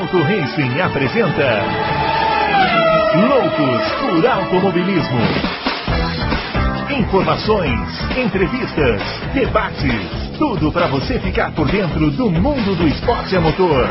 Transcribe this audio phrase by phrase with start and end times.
[0.00, 1.60] Auto Racing apresenta
[3.28, 5.20] Loucos por Automobilismo.
[6.98, 7.78] Informações,
[8.16, 9.02] entrevistas,
[9.34, 9.92] debates,
[10.38, 13.86] tudo para você ficar por dentro do mundo do esporte a motor.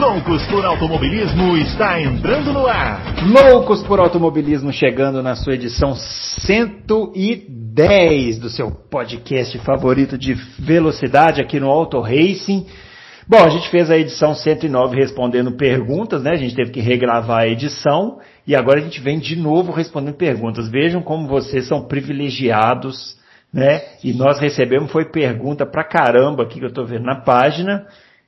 [0.00, 3.00] Loucos por Automobilismo está entrando no ar.
[3.24, 11.60] Loucos por Automobilismo chegando na sua edição 110 do seu podcast favorito de velocidade aqui
[11.60, 12.66] no Auto Racing.
[13.26, 16.32] Bom, a gente fez a edição 109 respondendo perguntas, né?
[16.32, 20.14] A gente teve que regravar a edição e agora a gente vem de novo respondendo
[20.14, 20.68] perguntas.
[20.70, 23.16] Vejam como vocês são privilegiados,
[23.50, 23.80] né?
[24.02, 27.86] E nós recebemos foi pergunta pra caramba aqui que eu tô vendo na página.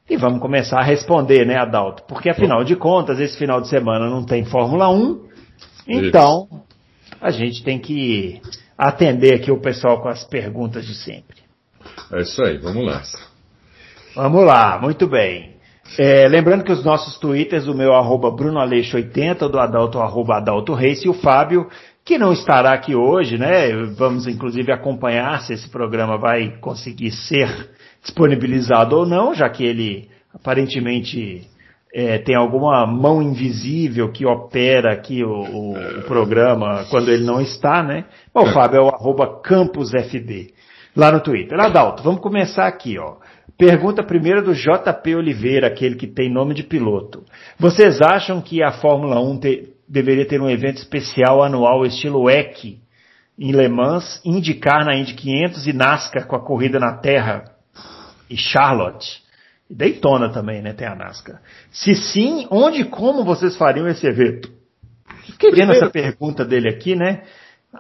[0.09, 2.05] E vamos começar a responder, né, Adalto?
[2.09, 5.27] Porque afinal de contas, esse final de semana não tem Fórmula 1.
[5.89, 6.49] Então,
[7.21, 8.41] a gente tem que
[8.79, 11.37] atender aqui o pessoal com as perguntas de sempre.
[12.13, 13.03] É isso aí, vamos lá.
[14.17, 15.57] Vamos lá, muito bem.
[15.99, 20.73] É, lembrando que os nossos twitters, o meu arroba brunoaleixo80, o do Adalto, arroba Adalto
[20.73, 21.69] Reis, e o Fábio,
[22.03, 23.71] que não estará aqui hoje, né?
[23.99, 27.47] Vamos inclusive acompanhar se esse programa vai conseguir ser
[28.03, 31.47] disponibilizado ou não, já que ele aparentemente
[31.95, 37.39] é, tem alguma mão invisível que opera aqui o, o, o, programa quando ele não
[37.39, 38.07] está, né?
[38.33, 40.55] Bom, o Fábio é o arroba campusfd,
[40.97, 41.61] lá no Twitter.
[41.61, 43.26] Adalto, vamos começar aqui, ó.
[43.59, 47.25] Pergunta primeiro do JP Oliveira, aquele que tem nome de piloto.
[47.59, 52.79] Vocês acham que a Fórmula 1 te, deveria ter um evento especial anual estilo WEC
[53.39, 57.45] em Le Mans, indicar na Indy 500 e NASCAR com a corrida na terra
[58.29, 59.23] e Charlotte?
[59.71, 60.75] E Daytona também, né?
[60.75, 61.41] Tem a NASCAR.
[61.71, 64.51] Se sim, onde e como vocês fariam esse evento?
[65.25, 67.23] Fiquei vendo essa pergunta dele aqui, né?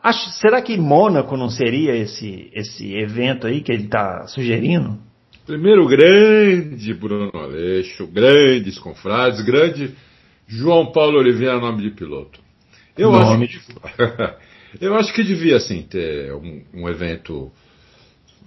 [0.02, 4.98] Acho, será que Mônaco não seria esse, esse evento aí que ele está sugerindo?
[5.47, 9.94] Primeiro, grande Bruno Aleixo, grandes confrades, grande
[10.48, 12.41] João Paulo Oliveira, nome de piloto.
[12.98, 13.44] Eu, nome.
[13.44, 13.75] Acho, que,
[14.84, 17.53] eu acho que devia, sim, ter um, um evento.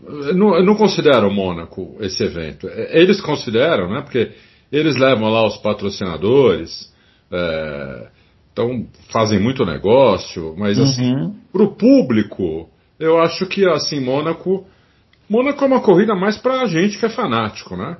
[0.03, 2.67] Eu não, eu não considero o Mônaco esse evento.
[2.67, 4.01] Eles consideram, né?
[4.01, 4.31] Porque
[4.69, 6.93] eles levam lá os patrocinadores,
[7.31, 8.07] é,
[8.51, 11.35] então fazem muito negócio, mas assim, uhum.
[11.51, 12.69] para o público,
[12.99, 14.67] eu acho que assim, Mônaco
[15.29, 17.97] Mônaco é uma corrida mais pra gente que é fanático, né?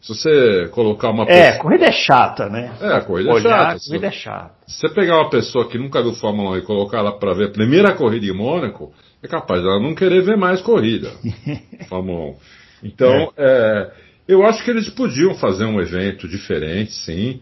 [0.00, 1.44] Se você colocar uma pessoa...
[1.44, 2.72] É, corrida é chata, né?
[2.80, 3.84] É, a corrida Olhar, é chata.
[3.86, 4.54] corrida é chata.
[4.66, 7.48] Se você pegar uma pessoa que nunca viu Fórmula 1 e colocar ela para ver
[7.48, 8.92] a primeira corrida em Mônaco,
[9.22, 11.10] é capaz dela não querer ver mais corrida.
[11.88, 12.36] Fórmula 1.
[12.84, 13.44] Então, é.
[13.44, 13.90] É,
[14.28, 17.40] eu acho que eles podiam fazer um evento diferente, sim.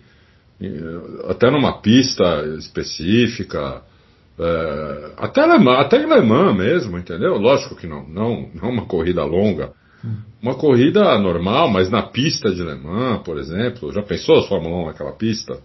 [1.29, 2.25] Até numa pista
[2.59, 3.83] específica.
[4.39, 7.37] É, até, alemã, até alemã mesmo, entendeu?
[7.39, 9.73] Lógico que não, não, não uma corrida longa.
[10.41, 13.93] Uma corrida normal, mas na pista de Le Mans, por exemplo.
[13.93, 15.59] Já pensou a Fórmula 1 naquela pista?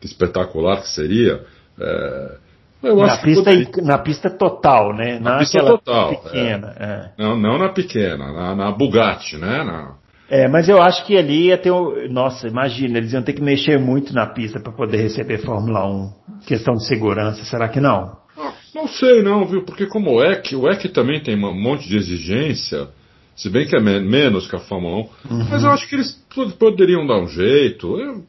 [0.00, 1.44] Que espetacular que seria.
[1.80, 2.36] É,
[2.82, 3.82] na, pista, poderia...
[3.82, 5.18] na pista total, né?
[5.18, 6.22] Na, na pista total.
[6.22, 6.74] Pequena.
[6.78, 6.84] É.
[6.84, 7.10] É.
[7.16, 9.62] Não, não na pequena, na, na Bugatti, né?
[9.64, 9.94] Na,
[10.28, 12.08] é, mas eu acho que ali ia ter um.
[12.10, 16.12] Nossa, imagina, eles iam ter que mexer muito na pista para poder receber Fórmula 1.
[16.46, 18.16] Questão de segurança, será que não?
[18.38, 19.64] Ah, não sei não, viu?
[19.64, 22.88] Porque como o EC, o EC também tem um monte de exigência,
[23.36, 24.98] se bem que é menos que a Fórmula 1.
[24.98, 25.48] Uhum.
[25.50, 26.12] Mas eu acho que eles
[26.58, 27.98] poderiam dar um jeito.
[27.98, 28.24] Eu,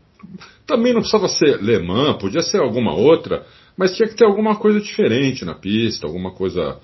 [0.66, 3.46] também não precisava ser Le Mans, podia ser alguma outra,
[3.78, 6.80] mas tinha que ter alguma coisa diferente na pista, alguma coisa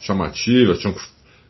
[0.00, 1.00] chamativa, tinham que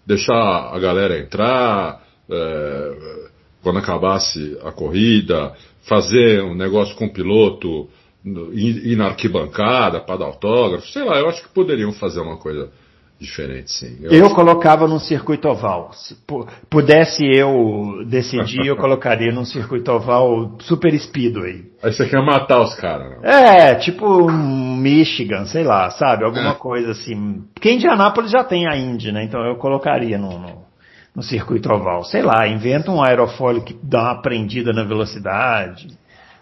[0.06, 3.30] deixar a galera entrar é,
[3.62, 5.52] quando acabasse a corrida,
[5.82, 7.88] fazer um negócio com o piloto,
[8.52, 12.70] ir, na arquibancada para dar autógrafo, sei lá, eu acho que poderiam fazer uma coisa
[13.20, 13.98] diferente, sim.
[14.02, 15.92] Eu, eu colocava num circuito oval.
[15.92, 16.16] Se
[16.70, 21.66] pudesse eu decidir, eu colocaria num circuito oval super speedway.
[21.82, 26.24] Aí você quer matar os caras, É, tipo Michigan, sei lá, sabe?
[26.24, 26.54] Alguma é.
[26.54, 27.44] coisa assim.
[27.52, 29.22] Porque Indianápolis já tem a Indy, né?
[29.22, 30.59] Então eu colocaria no,
[31.14, 32.04] no, circuito oval.
[32.04, 35.88] Sei lá, inventa um aerofólio que dá uma prendida na velocidade.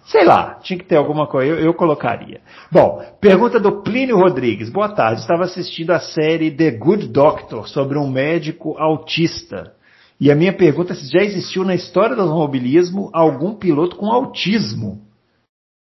[0.06, 2.40] Sei lá, tinha que ter alguma coisa, eu, eu, colocaria.
[2.72, 4.70] Bom, pergunta do Plínio Rodrigues.
[4.70, 9.74] Boa tarde, estava assistindo a série The Good Doctor sobre um médico autista.
[10.20, 14.10] E a minha pergunta é se já existiu na história do automobilismo algum piloto com
[14.10, 15.06] autismo.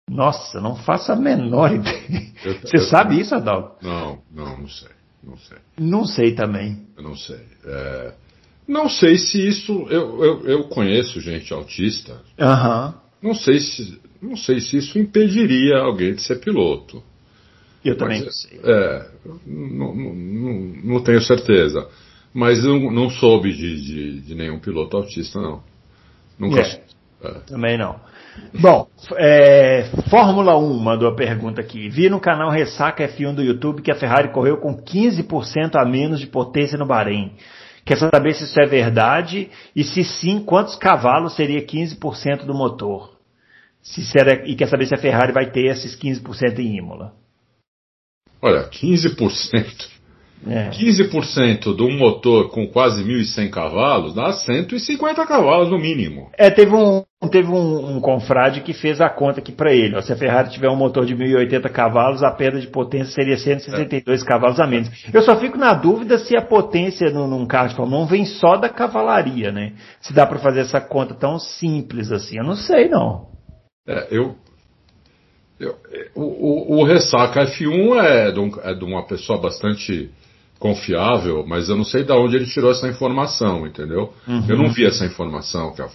[0.10, 2.31] Nossa, não faço a menor ideia.
[2.44, 3.84] Eu, Você eu, sabe isso, Adalto?
[3.84, 4.89] Não, não, não sei.
[5.24, 5.57] Não sei.
[5.77, 6.86] Não sei também.
[6.98, 7.45] Eu não sei.
[7.66, 8.13] É,
[8.71, 9.85] não sei se isso.
[9.89, 12.21] Eu, eu, eu conheço gente autista.
[12.39, 12.94] Uhum.
[13.21, 17.03] Não sei se não sei se isso impediria alguém de ser piloto.
[17.83, 18.59] Eu também não sei.
[18.63, 19.07] É,
[19.45, 20.13] não, não,
[20.83, 21.88] não, tenho certeza.
[22.31, 25.63] Mas não, não soube de, de, de, nenhum piloto autista, não.
[26.38, 26.81] Nunca, é.
[27.24, 27.31] É.
[27.47, 28.00] Também não.
[28.62, 31.89] Bom, é, Fórmula 1 mandou a pergunta aqui.
[31.89, 36.19] Vi no canal Ressaca F1 do YouTube que a Ferrari correu com 15% a menos
[36.19, 37.33] de potência no Bahrein.
[37.86, 43.18] Quer saber se isso é verdade e se sim, quantos cavalos seria 15% do motor?
[43.81, 47.13] Se será, e quer saber se a Ferrari vai ter esses 15% em Imola.
[48.42, 50.00] Olha, 15%.
[50.47, 50.71] É.
[50.71, 56.31] 15% de um motor com quase 1.100 cavalos dá 150 cavalos no mínimo.
[56.35, 59.95] É, teve um, teve um, um confrade que fez a conta aqui para ele.
[59.95, 63.38] Ó, se a Ferrari tiver um motor de 1.080 cavalos, a perda de potência seria
[63.38, 64.25] 162 é.
[64.25, 64.89] cavalos a menos.
[65.13, 68.25] Eu só fico na dúvida se a potência num, num carro de Fórmula 1 vem
[68.25, 69.73] só da cavalaria, né?
[70.01, 72.38] Se dá para fazer essa conta tão simples assim.
[72.38, 73.27] Eu não sei, não.
[73.88, 74.35] É, eu,
[75.59, 75.75] eu
[76.15, 80.09] o, o, o, Ressaca F1 é de, um, é de uma pessoa bastante
[80.62, 84.13] confiável, mas eu não sei de onde ele tirou essa informação, entendeu?
[84.28, 84.46] Uhum.
[84.48, 85.90] Eu não vi essa informação que a,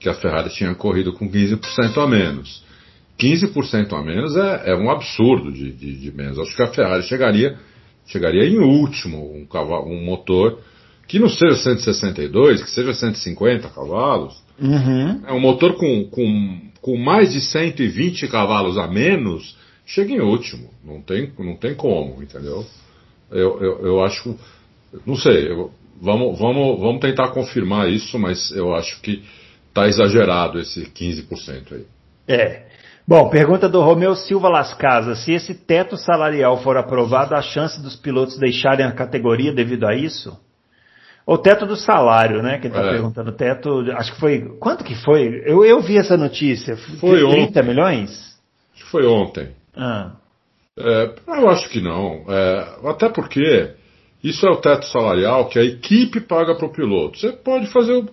[0.00, 2.64] que a Ferrari tinha corrido com 15% a menos.
[3.16, 6.36] 15% a menos é, é um absurdo de, de, de, menos.
[6.40, 7.56] Acho que a Ferrari chegaria,
[8.04, 10.58] chegaria em último, um, cavalo, um motor
[11.06, 14.34] que não seja 162, que seja 150 cavalos.
[14.60, 15.20] Uhum.
[15.28, 19.56] É um motor com, com, com mais de 120 cavalos a menos,
[19.86, 20.70] chega em último.
[20.84, 22.66] Não tem, não tem como, entendeu?
[23.32, 24.36] Eu, eu, eu acho.
[25.06, 25.70] Não sei, eu,
[26.00, 29.22] vamos, vamos, vamos tentar confirmar isso, mas eu acho que
[29.68, 31.86] está exagerado esse 15% aí.
[32.28, 32.66] É.
[33.06, 35.24] Bom, pergunta do Romeu Silva Las Casas.
[35.24, 39.94] Se esse teto salarial for aprovado, a chance dos pilotos deixarem a categoria devido a
[39.94, 40.38] isso?
[41.26, 42.58] O teto do salário, né?
[42.58, 42.90] Que ele está é.
[42.90, 43.32] perguntando.
[43.32, 44.56] Teto, acho que foi.
[44.58, 45.42] Quanto que foi?
[45.44, 46.76] Eu, eu vi essa notícia.
[46.76, 47.62] Foi 30 ontem.
[47.62, 48.38] milhões?
[48.74, 49.48] Acho que foi ontem.
[49.76, 50.12] Ah.
[50.78, 52.24] É, eu acho que não.
[52.28, 53.70] É, até porque
[54.24, 57.18] isso é o teto salarial que a equipe paga para o piloto.
[57.18, 58.08] Você pode fazer o.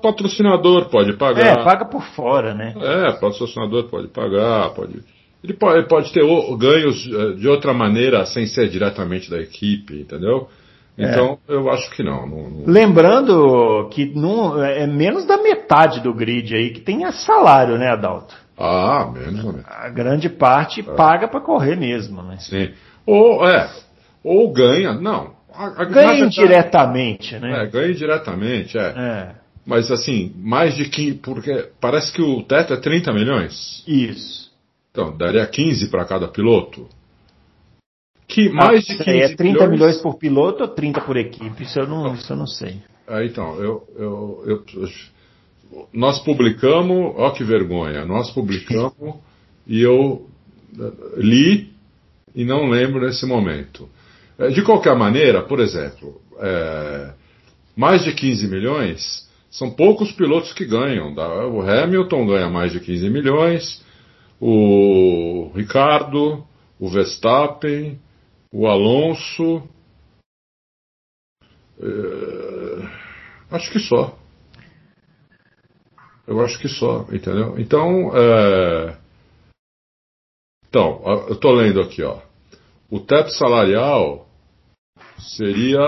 [0.00, 1.44] Patrocinador pode pagar.
[1.44, 2.74] É, paga por fora, né?
[2.76, 5.02] É, patrocinador pode pagar, pode.
[5.42, 6.22] Ele pode, ele pode ter
[6.56, 10.48] ganhos é, de outra maneira sem ser diretamente da equipe, entendeu?
[10.96, 11.10] É.
[11.10, 11.54] Então, é.
[11.54, 12.64] eu acho que não, não, não.
[12.66, 18.34] Lembrando que não, é menos da metade do grid aí que tem salário, né, Adalto?
[18.58, 19.66] Ah, menos ou menos.
[19.68, 20.82] A grande parte é.
[20.82, 22.38] paga para correr mesmo, né?
[22.38, 22.70] Sim.
[23.06, 23.70] Ou, é,
[24.24, 25.36] ou ganha, não.
[25.54, 27.64] A, a, ganha indiretamente, né?
[27.64, 28.94] É, ganha indiretamente, é.
[28.96, 29.34] é.
[29.64, 33.84] Mas assim, mais de 15, porque parece que o teto é 30 milhões.
[33.86, 34.50] Isso.
[34.90, 36.88] Então, daria 15 para cada piloto.
[38.26, 39.70] Que mais ah, de 15 É 30 milhões...
[39.70, 41.62] milhões por piloto ou 30 por equipe?
[41.62, 42.82] Isso eu não, isso eu não sei.
[43.06, 44.88] É, então, eu, eu, eu, eu
[45.92, 49.16] nós publicamos, ó que vergonha, nós publicamos
[49.66, 50.28] e eu
[50.78, 51.72] eh, li
[52.34, 53.88] e não lembro nesse momento.
[54.38, 57.12] Eh, de qualquer maneira, por exemplo, é,
[57.76, 61.14] mais de 15 milhões são poucos pilotos que ganham.
[61.52, 63.84] O Hamilton ganha mais de 15 milhões,
[64.40, 66.44] o Ricardo,
[66.78, 67.98] o Verstappen,
[68.52, 69.62] o Alonso.
[71.80, 72.88] É,
[73.50, 74.16] acho que só.
[76.28, 77.58] Eu acho que só, entendeu?
[77.58, 78.94] Então, é...
[80.68, 82.18] então, eu estou lendo aqui, ó.
[82.90, 84.28] O teto salarial
[85.18, 85.80] seria.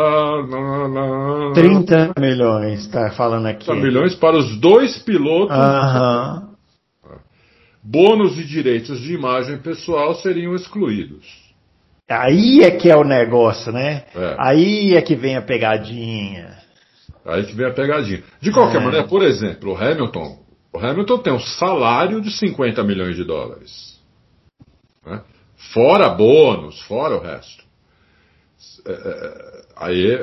[1.54, 3.66] 30 milhões, está falando aqui.
[3.66, 5.54] 30 milhões para os dois pilotos.
[5.54, 6.48] Aham.
[7.82, 11.26] Bônus e direitos de imagem pessoal seriam excluídos.
[12.08, 14.04] Aí é que é o negócio, né?
[14.14, 14.36] É.
[14.38, 16.59] Aí é que vem a pegadinha.
[17.30, 18.22] Aí que vem a pegadinha.
[18.40, 18.84] De qualquer é.
[18.84, 20.38] maneira, por exemplo, o Hamilton,
[20.72, 24.00] o Hamilton tem um salário de 50 milhões de dólares.
[25.04, 25.22] Né?
[25.72, 27.64] Fora bônus, fora o resto.
[28.86, 30.18] É, é, aí,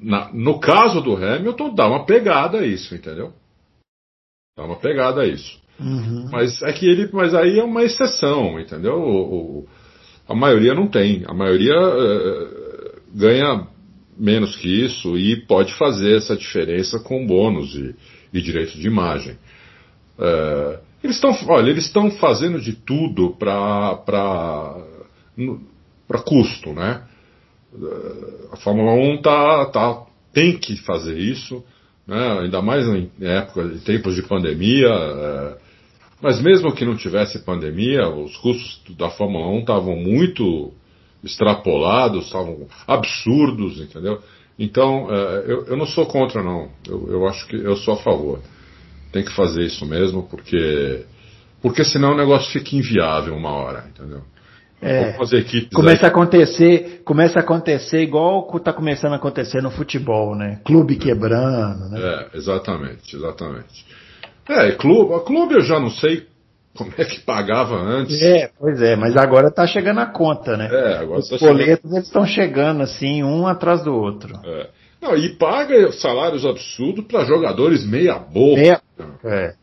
[0.00, 3.32] na, no caso do Hamilton, dá uma pegada a isso, entendeu?
[4.56, 5.60] Dá uma pegada a isso.
[5.78, 6.28] Uhum.
[6.30, 8.96] Mas é que ele, mas aí é uma exceção, entendeu?
[8.96, 9.68] O, o,
[10.28, 11.24] a maioria não tem.
[11.26, 13.66] A maioria é, ganha
[14.20, 17.94] menos que isso e pode fazer essa diferença com bônus e,
[18.34, 19.38] e direitos de imagem.
[20.18, 23.96] É, eles estão, olha, eles estão fazendo de tudo para
[26.06, 27.02] para custo, né?
[28.52, 30.02] A Fórmula 1 tá, tá,
[30.34, 31.64] tem que fazer isso,
[32.06, 32.40] né?
[32.40, 34.88] ainda mais em época, em tempos de pandemia.
[34.88, 35.56] É,
[36.20, 40.74] mas mesmo que não tivesse pandemia, os custos da Fórmula 1 estavam muito
[41.22, 44.20] extrapolados, estavam absurdos, entendeu?
[44.58, 46.68] Então, é, eu, eu, não sou contra, não.
[46.86, 48.40] Eu, eu, acho que eu sou a favor.
[49.12, 51.04] Tem que fazer isso mesmo, porque
[51.62, 54.22] porque senão o negócio fica inviável uma hora, entendeu?
[54.82, 55.12] É,
[55.74, 56.06] começa aí.
[56.06, 60.58] a acontecer, começa a acontecer igual está começando a acontecer no futebol, né?
[60.64, 62.00] Clube quebrando, né?
[62.00, 63.84] É, exatamente, exatamente.
[64.48, 66.26] É, clube, clube eu já não sei
[66.76, 68.20] como é que pagava antes.
[68.22, 70.68] É, pois é, mas agora está chegando a conta, né?
[70.70, 71.94] É, agora Os tá boletos chegando...
[71.94, 74.34] eles estão chegando assim, um atrás do outro.
[74.44, 74.68] É.
[75.02, 78.60] Não, e paga salários absurdos para jogadores meia boca.
[78.60, 78.80] Meia...
[79.24, 79.54] É.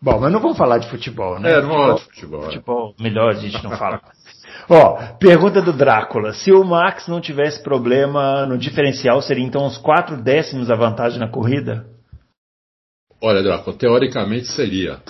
[0.00, 1.52] Bom, mas não vamos falar de futebol, né?
[1.52, 2.40] É, não vamos falar de futebol.
[2.40, 2.44] É.
[2.46, 4.00] Futebol, melhor a gente não fala.
[4.68, 6.32] Ó, pergunta do Drácula.
[6.32, 11.20] Se o Max não tivesse problema no diferencial, seria então uns 4 décimos a vantagem
[11.20, 11.86] na corrida?
[13.22, 15.00] Olha, Drácula, teoricamente seria.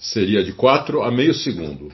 [0.00, 1.92] Seria de 4 a meio segundo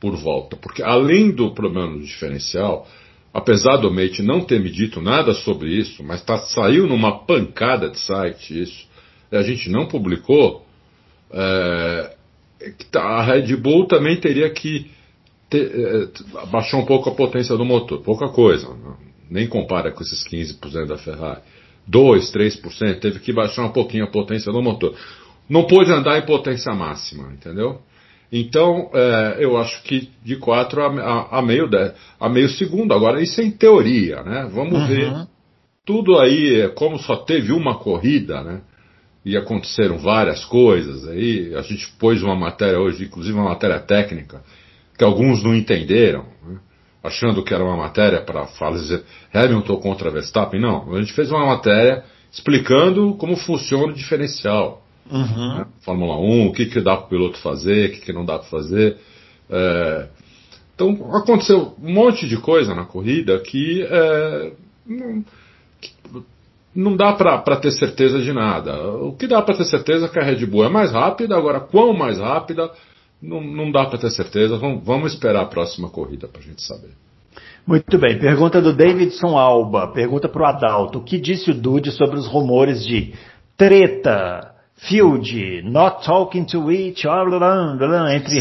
[0.00, 0.56] por volta.
[0.56, 2.88] Porque além do problema no diferencial,
[3.32, 7.88] apesar do Mate não ter me dito nada sobre isso, mas tá, saiu numa pancada
[7.88, 8.88] de site isso,
[9.30, 10.66] a gente não publicou,
[11.30, 12.14] é,
[12.90, 14.90] tá, a Red Bull também teria que
[15.48, 18.96] ter, é, baixar um pouco a potência do motor, pouca coisa, não,
[19.30, 21.40] nem compara com esses 15% da Ferrari.
[21.86, 24.94] 2, 3%, teve que baixar um pouquinho a potência do motor.
[25.52, 27.82] Não pôde andar em potência máxima, entendeu?
[28.32, 32.94] Então, é, eu acho que de 4 a, a, a, meio de, a meio segundo.
[32.94, 34.48] Agora, isso é em teoria, né?
[34.50, 34.86] Vamos uhum.
[34.86, 35.26] ver.
[35.84, 38.62] Tudo aí, como só teve uma corrida, né?
[39.26, 41.54] E aconteceram várias coisas aí.
[41.54, 44.40] A gente pôs uma matéria hoje, inclusive uma matéria técnica,
[44.96, 46.60] que alguns não entenderam, né?
[47.04, 49.04] achando que era uma matéria para fazer
[49.34, 50.58] Hamilton contra Verstappen.
[50.58, 54.82] Não, a gente fez uma matéria explicando como funciona o diferencial.
[55.12, 55.58] Uhum.
[55.58, 55.66] Né?
[55.84, 58.38] Fórmula 1, o que, que dá para o piloto fazer, o que, que não dá
[58.38, 58.96] para fazer.
[59.50, 60.08] É,
[60.74, 64.52] então aconteceu um monte de coisa na corrida que, é,
[64.86, 65.24] não,
[65.78, 65.92] que
[66.74, 68.74] não, dá para ter certeza de nada.
[68.94, 71.60] O que dá para ter certeza é que a Red Bull é mais rápida, agora
[71.60, 72.70] quão mais rápida
[73.20, 74.56] não, não dá para ter certeza.
[74.56, 76.90] Vamos, vamos esperar a próxima corrida para a gente saber.
[77.66, 78.18] Muito bem.
[78.18, 79.92] Pergunta do Davidson Alba.
[79.92, 80.98] Pergunta para o Adalto.
[80.98, 83.12] O que disse o Dude sobre os rumores de
[83.56, 87.40] treta Field, not talking to each other,
[88.12, 88.38] entre,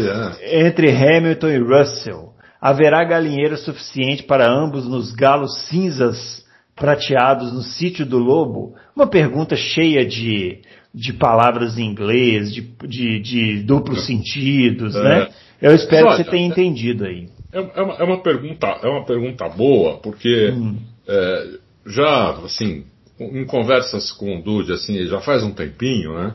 [0.00, 0.66] é.
[0.66, 2.32] entre Hamilton e Russell.
[2.60, 6.44] Haverá galinheiro suficiente para ambos nos galos cinzas
[6.74, 8.74] prateados no sítio do lobo?
[8.96, 10.60] Uma pergunta cheia de,
[10.94, 15.02] de palavras em inglês, de, de, de duplos sentidos, é.
[15.02, 15.28] né?
[15.60, 17.28] Eu espero Olha, que você tenha entendido aí.
[17.52, 20.76] É, é, uma, é, uma, pergunta, é uma pergunta boa, porque hum.
[21.06, 21.46] é,
[21.86, 22.84] já, assim,
[23.20, 26.34] em conversas com o Dude, assim, já faz um tempinho, né?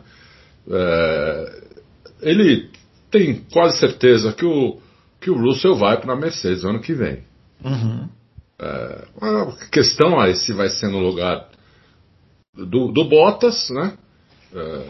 [0.70, 1.63] É,
[2.22, 2.70] ele
[3.12, 4.80] tem quase certeza que o,
[5.20, 7.24] que o Russell vai para a Mercedes ano que vem.
[7.63, 8.08] Uhum.
[8.60, 11.50] É, a questão aí se vai ser no lugar
[12.56, 13.98] do, do Bottas, né?
[14.54, 14.86] É,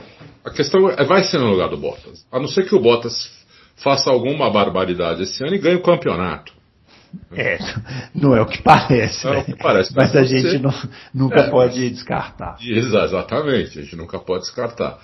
[0.45, 2.25] a questão é, vai ser no lugar do Bottas.
[2.31, 3.31] A não ser que o Bottas
[3.77, 6.53] faça alguma barbaridade esse ano e ganhe o campeonato.
[7.31, 7.57] É,
[8.13, 9.25] não é o que parece.
[9.25, 9.93] Não é o que parece.
[9.95, 10.73] Mas, a gente não,
[11.13, 12.57] nunca é, pode descartar.
[12.61, 14.99] Exatamente, a gente nunca pode descartar.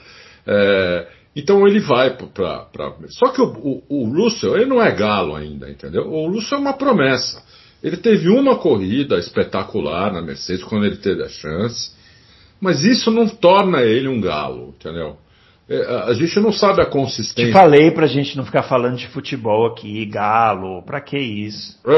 [0.46, 2.68] É, então ele vai para.
[3.10, 6.04] Só que o, o, o Russell, ele não é galo ainda, entendeu?
[6.12, 7.44] O Russell é uma promessa.
[7.82, 11.92] Ele teve uma corrida espetacular na Mercedes quando ele teve a chance,
[12.60, 15.18] mas isso não torna ele um galo, entendeu?
[15.70, 17.52] É, a gente não sabe a consistência.
[17.52, 21.80] Te falei pra gente não ficar falando de futebol aqui, galo, pra que isso?
[21.86, 21.94] É,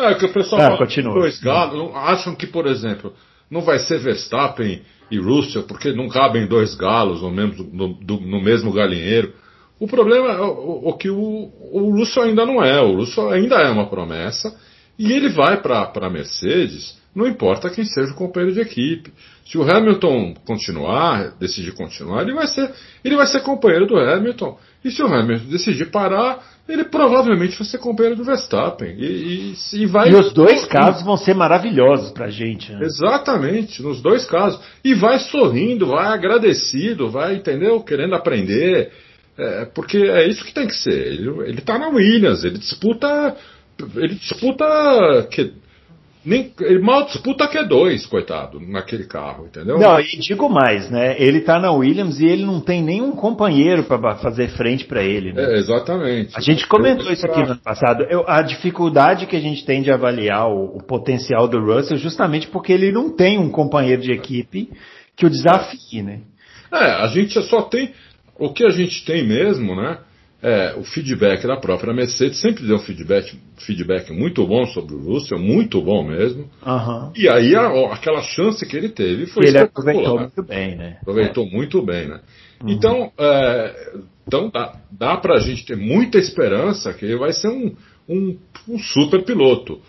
[0.00, 0.08] é.
[0.10, 1.12] é que o pessoal fala continua.
[1.12, 3.12] dois galos, acham que, por exemplo,
[3.50, 4.80] não vai ser Verstappen
[5.10, 9.34] e Russell, porque não cabem dois galos no mesmo, no, do, no mesmo galinheiro.
[9.78, 12.80] O problema é o, o que o, o Russell ainda não é.
[12.80, 14.58] O Russell ainda é uma promessa
[14.98, 19.12] e ele vai para a Mercedes não importa quem seja o companheiro de equipe.
[19.44, 22.70] Se o Hamilton continuar, decidir continuar, ele vai ser,
[23.02, 24.58] ele vai ser companheiro do Hamilton.
[24.84, 28.94] E se o Hamilton decidir parar, ele provavelmente vai ser companheiro do Verstappen.
[28.98, 32.70] E, e, e, vai, e os dois casos vão ser maravilhosos para a gente.
[32.70, 32.80] Né?
[32.82, 34.60] Exatamente, nos dois casos.
[34.84, 37.80] E vai sorrindo, vai agradecido, vai, entendeu?
[37.80, 38.92] Querendo aprender.
[39.38, 41.14] É, porque é isso que tem que ser.
[41.14, 43.34] Ele está na Williams, ele disputa.
[43.96, 45.26] Ele disputa.
[45.30, 45.54] Que,
[46.28, 49.78] nem, ele mal disputa Q2, coitado, naquele carro, entendeu?
[49.78, 51.16] Não, e digo mais, né?
[51.18, 55.32] Ele tá na Williams e ele não tem nenhum companheiro para fazer frente para ele.
[55.32, 55.42] Né?
[55.42, 56.36] É, exatamente.
[56.36, 58.04] A gente comentou isso aqui no ano passado.
[58.10, 62.46] Eu, a dificuldade que a gente tem de avaliar o, o, potencial do Russell justamente
[62.48, 64.70] porque ele não tem um companheiro de equipe
[65.16, 66.20] que o desafie, né?
[66.70, 67.92] É, a gente só tem.
[68.38, 69.98] O que a gente tem mesmo, né?
[70.40, 75.00] É, o feedback da própria Mercedes sempre deu um feedback, feedback muito bom sobre o
[75.00, 76.48] Russell, muito bom mesmo.
[76.64, 77.12] Uhum.
[77.16, 80.98] E aí a, aquela chance que ele teve foi Ele aproveitou muito bem, né?
[81.02, 81.50] Aproveitou é.
[81.50, 82.20] muito bem, né?
[82.62, 82.70] Uhum.
[82.70, 83.92] Então, é,
[84.26, 87.74] então dá, dá pra gente ter muita esperança que ele vai ser um,
[88.08, 89.80] um, um super piloto.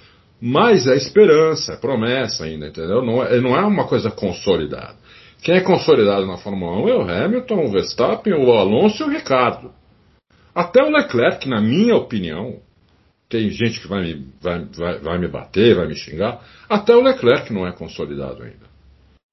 [0.42, 3.04] Mas é esperança, é promessa ainda, entendeu?
[3.06, 4.96] Não é, não é uma coisa consolidada.
[5.44, 9.10] Quem é consolidado na Fórmula 1 é o Hamilton, o Verstappen, o Alonso e o
[9.10, 9.72] Ricardo.
[10.54, 12.60] Até o Leclerc, na minha opinião,
[13.30, 16.42] tem gente que vai me, vai, vai, vai me bater, vai me xingar.
[16.68, 18.68] Até o Leclerc não é consolidado ainda.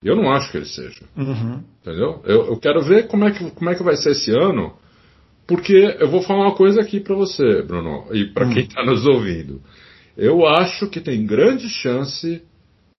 [0.05, 1.05] Eu não acho que ele seja.
[1.17, 1.63] Uhum.
[1.81, 2.23] Entendeu?
[2.25, 4.77] Eu, eu, quero ver como é, que, como é que vai ser esse ano,
[5.47, 8.53] porque eu vou falar uma coisa aqui para você, Bruno, e para uhum.
[8.53, 9.63] quem está nos ouvindo.
[10.17, 12.43] Eu acho que tem grande chance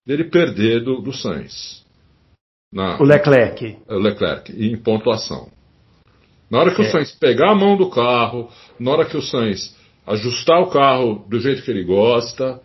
[0.06, 1.86] dele perder do, do Sainz.
[2.74, 3.78] Na, o Leclerc.
[3.88, 5.50] O Leclerc, em pontuação.
[6.50, 6.88] Na hora que é.
[6.88, 8.50] o Sainz pegar a mão do carro,
[8.80, 9.76] na hora que o Sainz
[10.06, 12.62] ajustar o carro do jeito que ele gosta,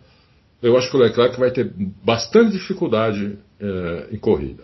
[0.61, 1.69] eu acho que o Leclerc vai ter
[2.03, 4.63] bastante dificuldade é, em corrida.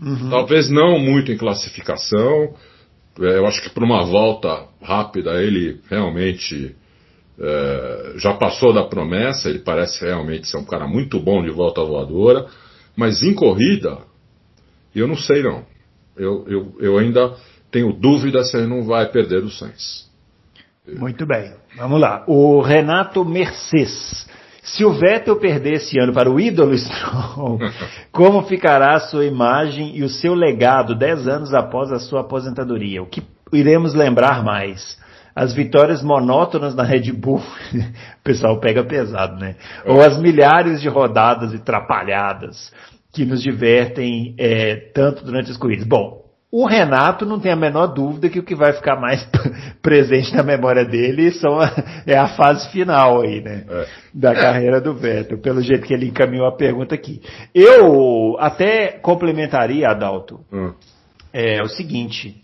[0.00, 0.28] Uhum.
[0.28, 2.54] Talvez não muito em classificação.
[3.20, 6.74] É, eu acho que para uma volta rápida ele realmente
[7.38, 9.48] é, já passou da promessa.
[9.48, 12.46] Ele parece realmente ser um cara muito bom de volta voadora.
[12.96, 13.98] Mas em corrida,
[14.94, 15.64] eu não sei não.
[16.16, 17.36] Eu, eu, eu ainda
[17.70, 20.08] tenho dúvida se ele não vai perder o Sainz.
[20.86, 21.52] Muito bem.
[21.76, 22.24] Vamos lá.
[22.26, 24.28] O Renato Mercedes.
[24.62, 27.58] Se o Vettel perder esse ano para o ídolo Stroll,
[28.12, 33.02] como ficará a sua imagem e o seu legado dez anos após a sua aposentadoria?
[33.02, 33.22] O que
[33.52, 34.98] iremos lembrar mais?
[35.34, 37.40] As vitórias monótonas na Red Bull,
[37.72, 39.56] o pessoal pega pesado, né?
[39.86, 42.72] Ou as milhares de rodadas atrapalhadas
[43.12, 45.86] que nos divertem é, tanto durante as corridas.
[45.86, 46.19] Bom,
[46.52, 49.24] o Renato não tem a menor dúvida que o que vai ficar mais
[49.80, 51.70] presente na memória dele são a,
[52.04, 53.64] é a fase final aí, né?
[53.68, 53.86] É.
[54.12, 57.22] Da carreira do Vettel, pelo jeito que ele encaminhou a pergunta aqui.
[57.54, 60.72] Eu até complementaria, Adalto, hum.
[61.32, 62.42] é o seguinte,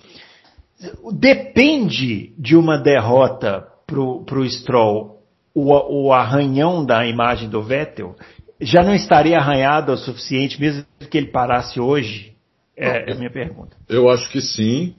[1.13, 5.17] depende de uma derrota pro, pro Stroll
[5.53, 8.15] o, o arranhão da imagem do Vettel,
[8.61, 12.36] já não estaria arranhado o suficiente, mesmo que ele parasse hoje?
[12.77, 13.77] É, é, a minha pergunta.
[13.89, 14.95] Eu acho que sim.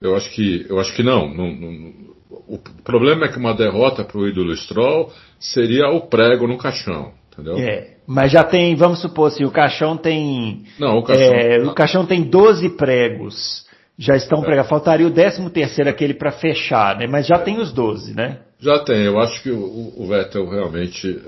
[0.00, 1.32] Eu acho que, eu acho que não.
[1.32, 2.04] não, não
[2.46, 7.12] o problema é que uma derrota para o ídolo Stroll seria o prego no caixão.
[7.32, 7.56] Entendeu?
[7.58, 10.64] É, mas já tem, vamos supor assim, o caixão tem.
[10.78, 11.34] Não, o caixão.
[11.34, 13.64] É, o caixão tem 12 pregos.
[13.98, 14.44] Já estão é.
[14.44, 14.68] pregados.
[14.68, 17.06] Faltaria o 13 terceiro aquele para fechar, né?
[17.06, 18.40] Mas já tem os 12, né?
[18.58, 19.04] Já tem.
[19.04, 21.20] Eu acho que o, o Vettel realmente,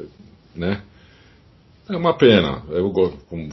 [0.55, 0.81] né?
[1.89, 2.63] É uma pena.
[2.69, 2.93] Eu,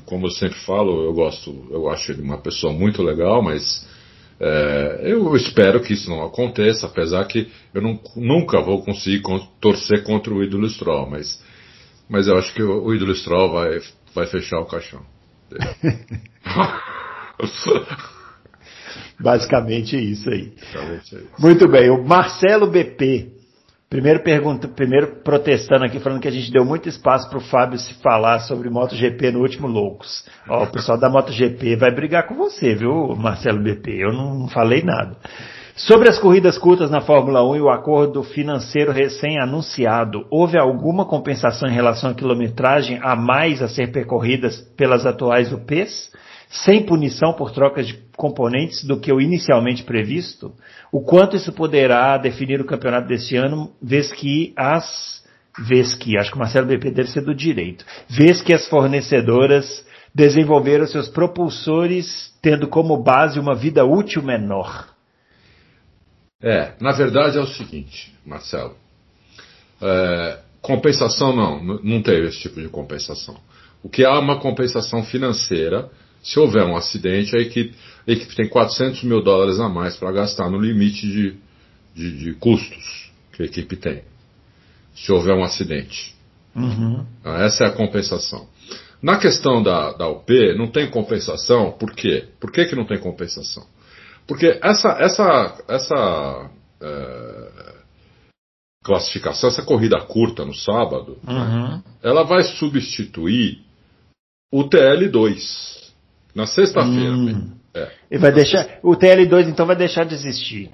[0.05, 3.87] como, eu sempre falo, eu gosto, eu acho ele uma pessoa muito legal, mas
[4.39, 9.21] é, eu espero que isso não aconteça, apesar que eu não, nunca vou conseguir
[9.61, 11.41] torcer contra o ídolo Stroll, mas,
[12.09, 13.79] mas eu acho que o, o ídolo Stroll vai,
[14.15, 15.01] vai fechar o caixão.
[19.19, 20.53] Basicamente é isso aí.
[20.55, 21.29] Basicamente é isso.
[21.39, 23.42] Muito bem, o Marcelo BP
[23.93, 27.77] Primeiro pergunta, primeiro protestando aqui, falando que a gente deu muito espaço para o Fábio
[27.77, 30.25] se falar sobre MotoGP no último Loucos.
[30.49, 33.91] Ó, o pessoal da MotoGP vai brigar com você, viu, Marcelo BP?
[34.03, 35.15] Eu não, falei nada.
[35.75, 41.69] Sobre as corridas curtas na Fórmula 1 e o acordo financeiro recém-anunciado, houve alguma compensação
[41.69, 46.11] em relação à quilometragem a mais a ser percorridas pelas atuais UPs?
[46.53, 50.53] sem punição por trocas de componentes do que o inicialmente previsto,
[50.93, 55.23] o quanto isso poderá definir o campeonato desse ano, vez que as,
[55.65, 59.83] vez que, acho que o Marcelo BP deve ser do direito, vez que as fornecedoras
[60.13, 64.87] desenvolveram seus propulsores tendo como base uma vida útil menor.
[66.39, 68.75] É, na verdade é o seguinte, Marcelo.
[69.81, 73.35] É, compensação não, não teve esse tipo de compensação.
[73.81, 75.89] O que há é uma compensação financeira
[76.23, 77.75] se houver um acidente, a equipe,
[78.07, 81.35] a equipe tem 400 mil dólares a mais para gastar no limite de,
[81.93, 84.03] de, de, custos que a equipe tem.
[84.95, 86.15] Se houver um acidente.
[86.55, 87.05] Uhum.
[87.19, 88.47] Então, essa é a compensação.
[89.01, 92.29] Na questão da, da UP, não tem compensação, por quê?
[92.39, 93.65] Por que, que não tem compensação?
[94.25, 97.73] Porque essa, essa, essa é,
[98.81, 101.81] classificação, essa corrida curta no sábado, uhum.
[102.01, 103.61] ela vai substituir
[104.49, 105.91] o TL2.
[106.35, 107.11] Na sexta-feira.
[107.11, 107.51] Hum.
[107.75, 107.91] É.
[108.11, 108.79] E vai deixar.
[108.83, 110.69] O TL2 então vai deixar de existir.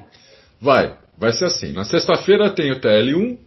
[0.62, 1.72] Vai, vai ser assim.
[1.72, 3.38] Na sexta-feira tem o TL1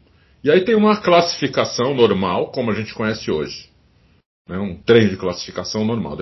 [0.45, 3.71] e aí tem uma classificação normal, como a gente conhece hoje.
[4.49, 4.59] Né?
[4.59, 6.19] Um trem de classificação normal.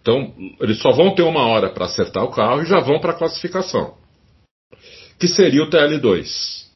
[0.00, 3.12] Então, eles só vão ter uma hora para acertar o carro e já vão para
[3.12, 3.96] a classificação.
[5.18, 6.66] Que seria o TL2.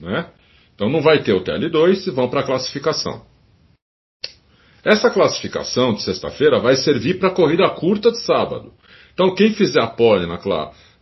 [0.00, 0.30] Né?
[0.74, 3.26] Então não vai ter o TL2 e vão para a classificação.
[4.88, 8.72] Essa classificação de sexta-feira vai servir para a corrida curta de sábado.
[9.12, 10.38] Então, quem fizer a pole na,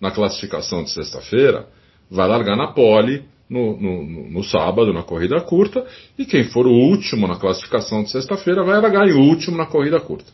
[0.01, 1.68] na classificação de sexta-feira
[2.11, 5.87] vai largar na pole no, no, no, sábado, na corrida curta,
[6.18, 10.01] e quem for o último na classificação de sexta-feira vai largar em último na corrida
[10.01, 10.33] curta.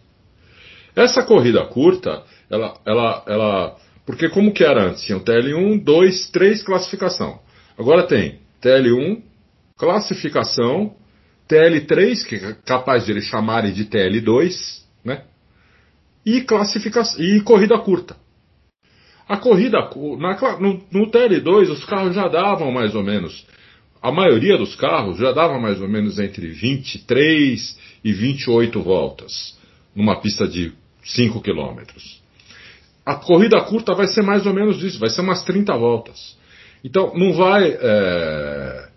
[0.96, 5.02] Essa corrida curta, ela, ela, ela, porque como que era antes?
[5.02, 7.38] Tinha o TL1, 2, 3 classificação.
[7.78, 9.20] Agora tem TL1,
[9.76, 10.94] classificação,
[11.52, 15.24] TL3, que é capaz de eles chamarem de TL2, né?
[16.24, 18.16] E classificação e corrida curta.
[19.28, 19.78] A corrida
[20.18, 23.46] na, no, no TL2 os carros já davam mais ou menos
[24.02, 29.56] a maioria dos carros já dava mais ou menos entre 23 e 28 voltas
[29.94, 30.72] numa pista de
[31.04, 32.20] 5 quilômetros.
[33.06, 36.36] A corrida curta vai ser mais ou menos isso, vai ser umas 30 voltas.
[36.82, 38.88] Então não vai é,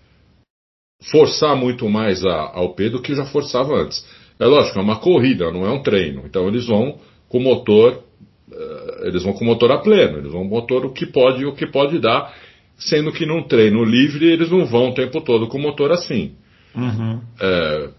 [1.12, 4.06] forçar muito mais a, ao P do que já forçava antes.
[4.40, 6.24] É lógico, é uma corrida, não é um treino.
[6.26, 6.98] Então eles vão
[7.30, 8.04] com o motor,
[8.52, 11.06] é, eles vão com o motor a pleno, eles vão com o motor o que
[11.06, 12.34] pode o que pode dar
[12.78, 16.34] sendo que num treino livre eles não vão o tempo todo com o motor assim.
[16.76, 17.22] Uhum.
[17.40, 17.90] É,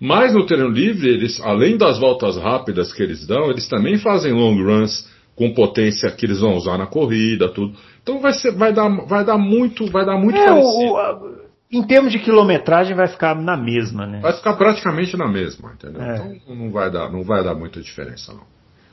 [0.00, 4.32] mas no treino livre, eles, além das voltas rápidas que eles dão, eles também fazem
[4.32, 7.74] long runs com potência que eles vão usar na corrida, tudo.
[8.02, 10.92] Então vai, ser, vai, dar, vai dar muito, vai dar muito é, parecido.
[10.92, 14.20] O, em termos de quilometragem vai ficar na mesma, né?
[14.20, 16.02] Vai ficar praticamente na mesma, entendeu?
[16.02, 16.36] É.
[16.36, 18.42] Então não vai dar, não vai dar muita diferença não.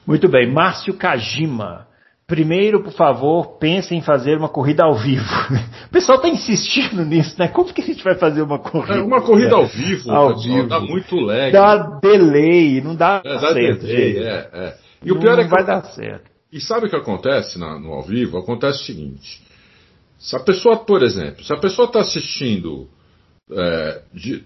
[0.08, 1.88] Muito bem, Márcio Kajima.
[2.26, 5.26] Primeiro, por favor, pense em fazer uma corrida ao vivo.
[5.88, 7.48] O pessoal está insistindo nisso, né?
[7.48, 9.00] Como que a gente vai fazer uma corrida?
[9.00, 10.68] É, uma corrida ao vivo, ao pessoal, vivo.
[10.68, 11.52] dá muito lag.
[11.52, 13.86] Dá delay, não dá, é, dá certo.
[13.88, 14.78] Delay, é, é.
[15.04, 16.30] E não, o pior é que vai dar certo.
[16.54, 18.38] E sabe o que acontece na, no ao vivo?
[18.38, 19.42] Acontece o seguinte:
[20.20, 22.90] se a pessoa, por exemplo, se a pessoa está assistindo
[23.52, 24.44] é, di,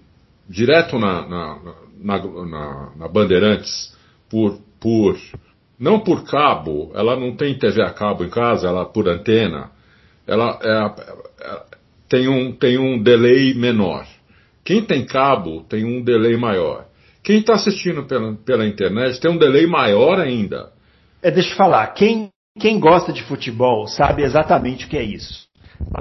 [0.47, 1.59] direto na, na,
[1.99, 3.95] na, na Bandeirantes
[4.29, 5.17] por, por
[5.79, 9.71] não por cabo, ela não tem TV a cabo em casa, ela por antena,
[10.27, 11.62] ela é, é,
[12.07, 14.05] tem, um, tem um delay menor.
[14.63, 16.86] Quem tem cabo tem um delay maior.
[17.23, 20.71] Quem está assistindo pela, pela internet tem um delay maior ainda.
[21.21, 25.47] É, deixa eu falar, quem, quem gosta de futebol sabe exatamente o que é isso.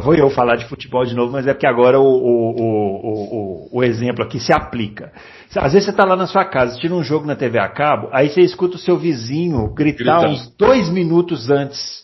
[0.02, 3.84] Vou eu falar de futebol de novo, mas é porque agora o, o, o, o
[3.84, 5.12] exemplo aqui se aplica.
[5.54, 8.08] Às vezes você está lá na sua casa, tira um jogo na TV a cabo,
[8.12, 10.28] aí você escuta o seu vizinho gritar Grita.
[10.28, 12.02] uns dois minutos antes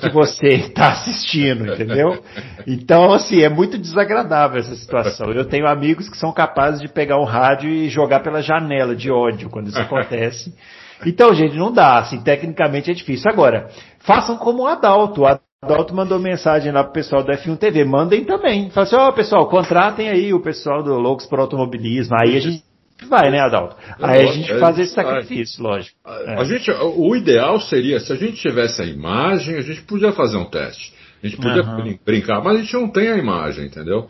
[0.00, 2.22] que você está assistindo, entendeu?
[2.66, 5.32] Então, assim, é muito desagradável essa situação.
[5.32, 9.10] Eu tenho amigos que são capazes de pegar um rádio e jogar pela janela de
[9.10, 10.54] ódio quando isso acontece.
[11.04, 13.28] Então, gente, não dá, assim, tecnicamente é difícil.
[13.28, 15.22] Agora, façam como o Adalto.
[15.22, 15.26] O
[15.62, 18.68] Adalto mandou mensagem lá pro pessoal do F1 TV, mandem também.
[18.70, 22.16] Fala assim, ó oh, pessoal, contratem aí o pessoal do Loucos por Automobilismo.
[22.20, 22.64] Aí a gente
[23.08, 23.76] vai, né, Adalto?
[24.00, 25.96] Aí a gente faz esse sacrifício, lógico.
[26.04, 26.44] A, é.
[26.46, 30.46] gente, o ideal seria, se a gente tivesse a imagem, a gente podia fazer um
[30.46, 30.92] teste.
[31.22, 31.96] A gente podia uhum.
[32.04, 34.08] brincar, mas a gente não tem a imagem, entendeu?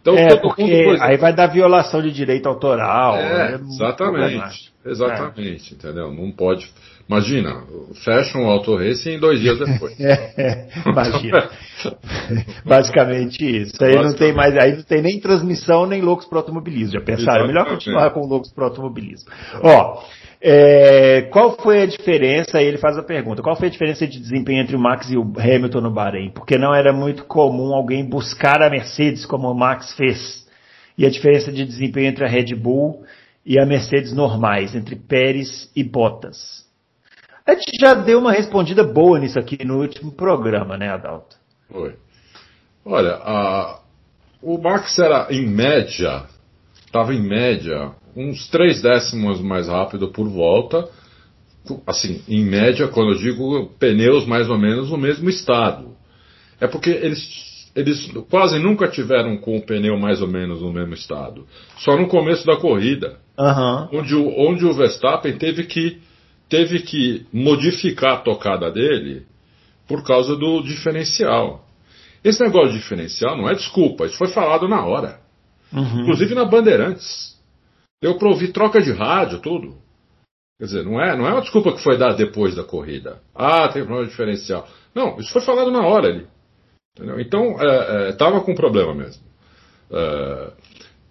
[0.00, 3.16] Então, é, porque aí vai dar violação de direito autoral.
[3.16, 4.72] É, é exatamente.
[4.82, 5.76] Exatamente, é.
[5.76, 6.10] entendeu?
[6.10, 6.70] Não pode.
[7.08, 7.62] Imagina,
[8.04, 9.94] fecha um auto race em dois dias depois.
[10.00, 11.48] é, imagina.
[12.66, 13.82] Basicamente isso.
[13.82, 16.94] Aí não tem mais, aí não tem nem transmissão nem loucos para automobilismo.
[16.94, 17.44] Já pensaram?
[17.44, 19.30] É melhor continuar com loucos para automobilismo.
[19.62, 20.02] Ó,
[20.40, 22.58] é, qual foi a diferença?
[22.58, 25.16] Aí ele faz a pergunta: qual foi a diferença de desempenho entre o Max e
[25.16, 26.30] o Hamilton no Bahrein?
[26.30, 30.44] Porque não era muito comum alguém buscar a Mercedes como o Max fez.
[30.98, 33.04] E a diferença de desempenho entre a Red Bull
[33.44, 36.65] e a Mercedes normais, entre Pérez e Bottas.
[37.46, 41.36] A gente já deu uma respondida boa nisso aqui no último programa, né, Adalto?
[41.70, 41.94] Foi.
[42.84, 43.80] Olha, a,
[44.42, 46.24] o Max era em média,
[46.84, 50.88] estava em média uns três décimos mais rápido por volta.
[51.86, 55.96] Assim, em média, quando eu digo pneus mais ou menos no mesmo estado.
[56.60, 60.94] É porque eles eles quase nunca tiveram com o pneu mais ou menos no mesmo
[60.94, 61.46] estado.
[61.76, 63.98] Só no começo da corrida, uhum.
[63.98, 66.00] onde, o, onde o Verstappen teve que,
[66.48, 69.26] teve que modificar a tocada dele
[69.86, 71.64] por causa do diferencial.
[72.22, 75.20] Esse negócio de diferencial não é desculpa, isso foi falado na hora.
[75.72, 76.02] Uhum.
[76.02, 77.36] Inclusive na Bandeirantes.
[78.02, 79.76] Deu para ouvir troca de rádio, tudo.
[80.58, 83.20] Quer dizer, não é, não é uma desculpa que foi dada depois da corrida.
[83.34, 84.66] Ah, tem problema de diferencial.
[84.94, 86.26] Não, isso foi falado na hora ali.
[86.96, 87.20] Entendeu?
[87.20, 87.52] Então,
[88.08, 89.22] estava é, é, com problema mesmo.
[89.90, 90.52] É,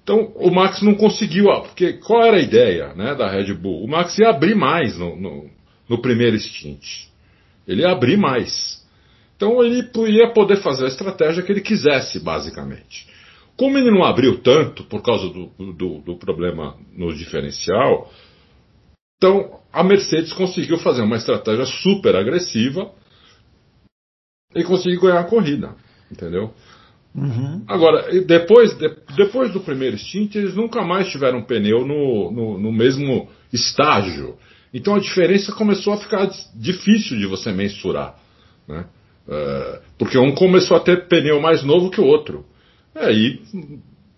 [0.05, 3.83] então, o Max não conseguiu, porque qual era a ideia né, da Red Bull?
[3.83, 5.49] O Max ia abrir mais no, no,
[5.89, 7.07] no primeiro stint.
[7.67, 8.85] Ele ia abrir mais.
[9.35, 13.07] Então, ele ia poder fazer a estratégia que ele quisesse, basicamente.
[13.57, 18.11] Como ele não abriu tanto por causa do, do, do problema no diferencial,
[19.17, 22.91] então a Mercedes conseguiu fazer uma estratégia super agressiva
[24.53, 25.73] e conseguir ganhar a corrida,
[26.11, 26.53] entendeu?
[27.15, 27.63] Uhum.
[27.65, 32.71] Agora, depois, de, depois do primeiro stint, eles nunca mais tiveram pneu no, no, no
[32.73, 34.35] mesmo estágio.
[34.73, 38.15] Então a diferença começou a ficar difícil de você mensurar.
[38.67, 38.85] Né?
[39.29, 42.45] É, porque um começou a ter pneu mais novo que o outro.
[42.93, 43.39] Aí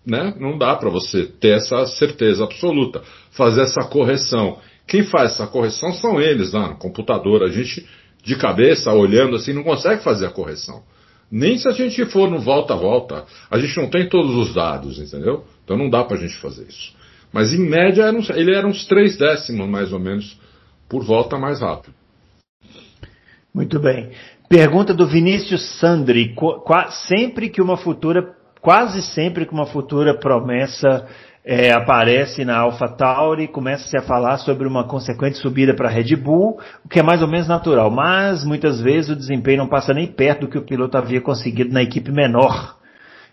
[0.04, 4.58] né, não dá para você ter essa certeza absoluta, fazer essa correção.
[4.88, 7.44] Quem faz essa correção são eles lá no computador.
[7.44, 7.86] A gente,
[8.24, 10.82] de cabeça, olhando assim, não consegue fazer a correção.
[11.30, 13.26] Nem se a gente for no volta a volta.
[13.50, 15.44] A gente não tem todos os dados, entendeu?
[15.64, 16.96] Então não dá para a gente fazer isso.
[17.32, 20.38] Mas em média ele era uns três décimos mais ou menos
[20.88, 21.94] por volta mais rápido.
[23.54, 24.10] Muito bem.
[24.48, 26.34] Pergunta do Vinícius Sandri.
[27.06, 31.06] Sempre que uma futura, quase sempre que uma futura promessa
[31.50, 36.60] é, aparece na AlphaTauri, começa-se a falar sobre uma consequente subida para a Red Bull,
[36.84, 40.06] o que é mais ou menos natural, mas muitas vezes o desempenho não passa nem
[40.06, 42.76] perto do que o piloto havia conseguido na equipe menor.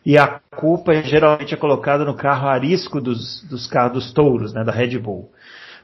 [0.05, 4.53] E a culpa é, geralmente é colocada no carro arisco dos, dos carros dos touros,
[4.53, 5.29] né, da Red Bull.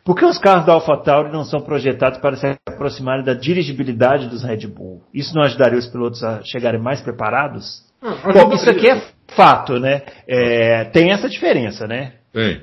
[0.06, 4.42] Por que os carros da AlphaTauri não são projetados para se aproximarem da dirigibilidade dos
[4.42, 5.02] Red Bull?
[5.14, 7.82] Isso não ajudaria os pilotos a chegarem mais preparados?
[8.02, 9.02] Ah, Bom, isso aqui é
[9.36, 10.04] fato, né?
[10.26, 12.21] É, tem essa diferença, né?
[12.34, 12.62] Tem.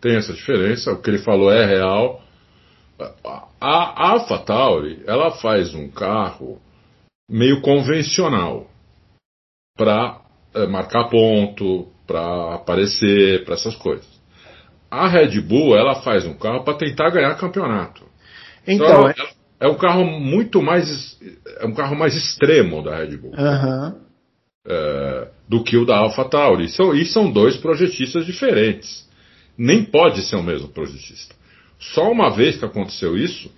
[0.00, 0.92] Tem essa diferença.
[0.92, 2.22] O que ele falou é real.
[3.60, 6.60] A AlphaTauri, ela faz um carro
[7.28, 8.68] meio convencional
[9.76, 10.20] para
[10.54, 14.06] é, marcar ponto, para aparecer, para essas coisas.
[14.90, 18.04] A Red Bull, ela faz um carro para tentar ganhar campeonato.
[18.66, 19.14] Então, então é...
[19.60, 19.68] é...
[19.68, 21.18] um carro muito mais
[21.58, 23.32] é um carro mais extremo da Red Bull.
[23.32, 24.03] Uhum.
[24.66, 26.68] É, do que o da AlphaTauri.
[26.68, 29.08] São, e são dois projetistas diferentes.
[29.56, 31.34] Nem pode ser o mesmo projetista.
[31.78, 33.50] Só uma vez que aconteceu isso,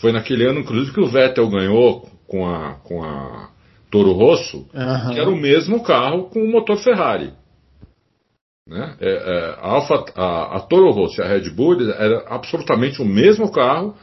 [0.00, 3.50] foi naquele ano, inclusive, que o Vettel ganhou com a, com a
[3.90, 5.14] Toro Rosso, uhum.
[5.14, 7.32] que era o mesmo carro com o motor Ferrari.
[8.66, 8.96] Né?
[9.00, 13.04] É, é, a, Alfa, a, a, Toro Rosso e a Red Bull era absolutamente o
[13.04, 13.94] mesmo carro,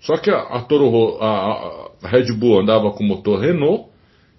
[0.00, 3.90] só que a, a Toro a, a, Red Bull andava com motor Renault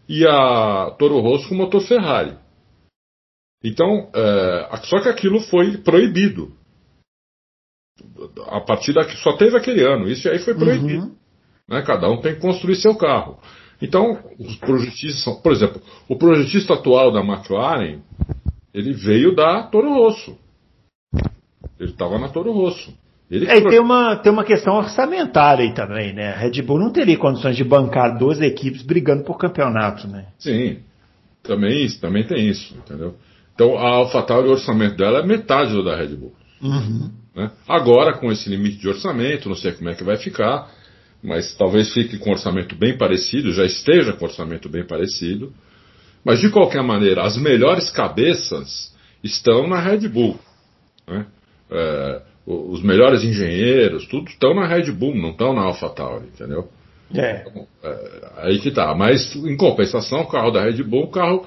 [0.08, 2.38] e a Toro Rosso com motor Ferrari.
[3.64, 6.52] Então, é, só que aquilo foi proibido.
[8.48, 11.06] A partir daqui, só teve aquele ano, isso aí foi proibido.
[11.06, 11.16] Uhum.
[11.68, 11.82] Né?
[11.82, 13.40] Cada um tem que construir seu carro.
[13.82, 18.02] Então, os projetistas são, por exemplo, o projetista atual da McLaren,
[18.74, 20.38] ele veio da Toro Rosso.
[21.80, 22.94] Ele estava na Toro Rosso.
[23.30, 26.34] Ele é, e tem uma, tem uma questão orçamentária aí também, né?
[26.34, 30.28] A Red Bull não teria condições de bancar duas equipes brigando por campeonato, né?
[30.38, 30.80] Sim,
[31.42, 33.16] também, isso, também tem isso, entendeu?
[33.54, 36.34] Então a AlphaTauri, o orçamento dela é metade do da Red Bull.
[36.62, 37.12] Uhum.
[37.36, 37.52] Né?
[37.68, 40.70] Agora, com esse limite de orçamento, não sei como é que vai ficar,
[41.24, 45.52] mas talvez fique com orçamento bem parecido, já esteja com orçamento bem parecido.
[46.24, 50.40] Mas de qualquer maneira, as melhores cabeças estão na Red Bull.
[51.08, 51.26] Né?
[51.70, 56.70] É, os melhores engenheiros, tudo estão na Red Bull, não estão na AlphaTauri, entendeu?
[57.14, 57.42] É.
[57.48, 58.32] Então, é.
[58.38, 58.94] Aí que tá.
[58.94, 61.46] Mas em compensação, o carro da Red Bull é um carro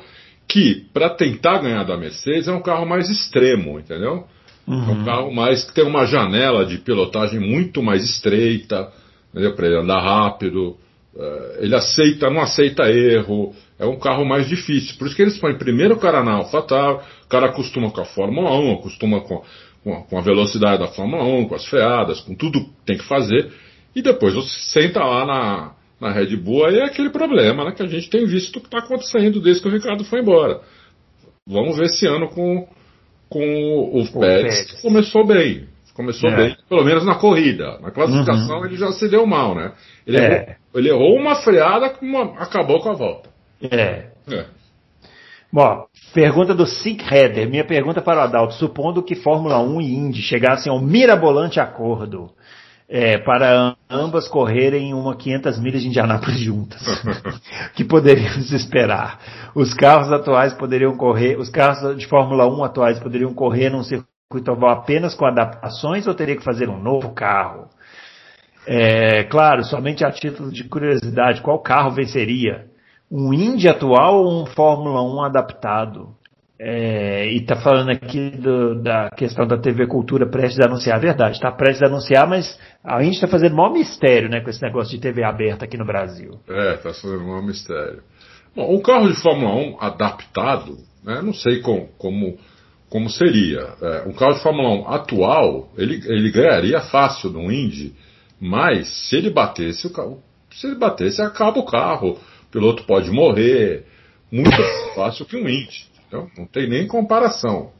[0.48, 4.24] que, para tentar ganhar da Mercedes, é um carro mais extremo, entendeu?
[4.66, 4.74] Uhum.
[4.74, 5.04] É um uhum.
[5.04, 8.90] carro mais que tem uma janela de pilotagem muito mais estreita,
[9.30, 9.54] entendeu?
[9.54, 10.76] Para ele andar rápido.
[11.16, 14.96] É, ele aceita, não aceita erro, é um carro mais difícil.
[14.98, 18.04] Por isso que eles põem primeiro o cara na AlphaTauri, o cara acostuma com a
[18.04, 19.42] Fórmula 1, acostuma com,
[20.08, 23.50] com, a velocidade da Fórmula 1, com as freadas, com tudo que tem que fazer,
[23.94, 27.82] e depois você senta lá na, na Red Bull, aí é aquele problema né, que
[27.82, 30.60] a gente tem visto que está acontecendo desde que o Ricardo foi embora.
[31.46, 32.68] Vamos ver esse ano com,
[33.28, 35.66] com o, o Pérez, que começou bem.
[35.94, 36.36] Começou é.
[36.36, 37.76] bem, pelo menos na corrida.
[37.80, 38.66] Na classificação uhum.
[38.66, 39.72] ele já se deu mal, né?
[40.06, 40.22] Ele, é.
[40.22, 42.06] errou, ele errou uma freada que
[42.38, 43.30] acabou com a volta.
[43.60, 44.06] É.
[44.30, 44.57] é.
[45.52, 47.48] Bom, pergunta do Sick Header.
[47.48, 48.54] Minha pergunta para o Adalto.
[48.54, 52.30] Supondo que Fórmula 1 e Indy chegassem ao mirabolante acordo
[52.88, 56.80] é, para ambas correrem uma 500 milhas de Indianápolis juntas,
[57.76, 59.20] que poderíamos esperar?
[59.54, 64.50] Os carros atuais poderiam correr, os carros de Fórmula 1 atuais poderiam correr num circuito
[64.50, 67.68] oval apenas com adaptações ou teria que fazer um novo carro?
[68.66, 72.67] É, claro, somente a título de curiosidade, qual carro venceria?
[73.10, 76.16] Um Indy atual ou um Fórmula 1 adaptado?
[76.60, 80.96] É, e tá falando aqui do, da questão da TV Cultura prestes a anunciar.
[80.96, 84.50] A verdade, está prestes a anunciar, mas a Indy está fazendo maior mistério né, com
[84.50, 86.32] esse negócio de TV aberta aqui no Brasil.
[86.48, 88.02] É, está fazendo maior mistério.
[88.56, 92.36] Bom, um carro de Fórmula 1 adaptado, né, não sei com, como,
[92.90, 93.60] como seria.
[93.80, 97.94] É, um carro de Fórmula 1 atual, ele, ele ganharia fácil no Indy,
[98.40, 103.10] mas se ele batesse o carro, se ele batesse, acaba o carro o piloto pode
[103.10, 103.84] morrer,
[104.30, 105.86] muito mais fácil que um Indy.
[106.06, 107.70] Então, não tem nem comparação.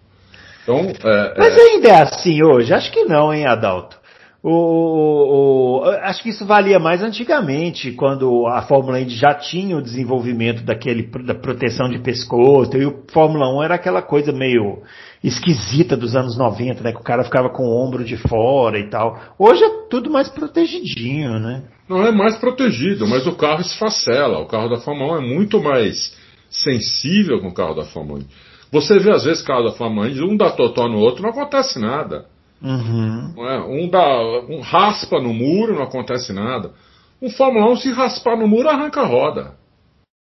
[0.63, 1.61] Então, é, Mas é...
[1.61, 2.75] ainda é assim hoje?
[2.75, 3.98] Acho que não, hein, Adalto?
[4.41, 9.77] O, o, o, acho que isso valia mais antigamente, quando a Fórmula 1 já tinha
[9.77, 14.83] o desenvolvimento daquele, da proteção de pescoço, e o Fórmula 1 era aquela coisa meio
[15.25, 16.93] esquisita dos anos 90, né?
[16.93, 19.19] Que o cara ficava com o ombro de fora e tal.
[19.37, 21.65] Hoje é tudo mais protegidinho, né?
[21.89, 24.39] Não é mais protegido, mas o carro esfacela.
[24.39, 26.17] O carro da Fórmula 1 é muito mais
[26.49, 28.25] sensível com o carro da Fórmula 1.
[28.71, 31.81] Você vê às vezes carro da Fórmula 1, um dá totó no outro, não acontece
[31.81, 32.27] nada.
[32.63, 33.35] Uhum.
[33.47, 33.61] É?
[33.61, 36.73] Um, dá, um raspa no muro, não acontece nada.
[37.21, 39.55] Um Fórmula 1, se raspar no muro, arranca a roda.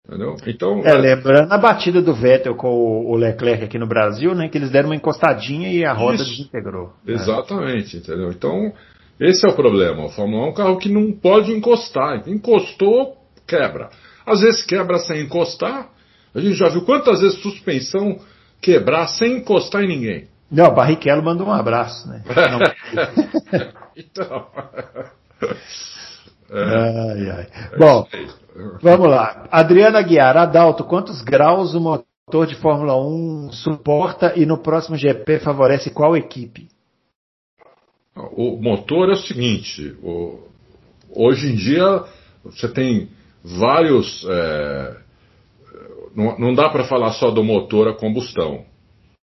[0.08, 0.36] Entendeu?
[0.46, 0.94] Então, é, é...
[0.94, 4.48] lembrando a batida do Vettel com o Leclerc aqui no Brasil, né?
[4.48, 6.30] Que eles deram uma encostadinha e a roda Isso.
[6.30, 6.94] desintegrou.
[7.06, 7.12] É.
[7.12, 8.00] Exatamente, é.
[8.00, 8.30] entendeu?
[8.30, 8.72] Então,
[9.20, 10.06] esse é o problema.
[10.06, 12.24] O Fórmula 1 é um carro que não pode encostar.
[12.28, 13.90] Encostou, quebra.
[14.26, 15.90] Às vezes quebra sem encostar.
[16.34, 18.18] A gente já viu quantas vezes suspensão
[18.62, 20.28] quebrar sem encostar em ninguém.
[20.50, 22.24] Não, Barrichello mandou um abraço, né?
[23.96, 24.48] então.
[26.50, 26.64] É.
[26.64, 27.48] Ai, ai.
[27.78, 28.08] Bom,
[28.82, 29.48] vamos lá.
[29.52, 35.40] Adriana Guiar, Adalto, quantos graus o motor de Fórmula 1 suporta e no próximo GP
[35.40, 36.70] favorece qual equipe?
[38.32, 40.40] O motor é o seguinte: o,
[41.14, 42.04] hoje em dia
[42.44, 43.10] você tem
[43.44, 44.26] vários.
[44.30, 44.98] É,
[46.16, 48.66] não, não dá para falar só do motor a combustão.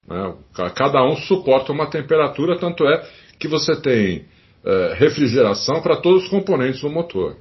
[0.07, 0.35] Né?
[0.75, 3.07] Cada um suporta uma temperatura, tanto é
[3.39, 4.25] que você tem
[4.65, 7.37] é, refrigeração para todos os componentes do motor.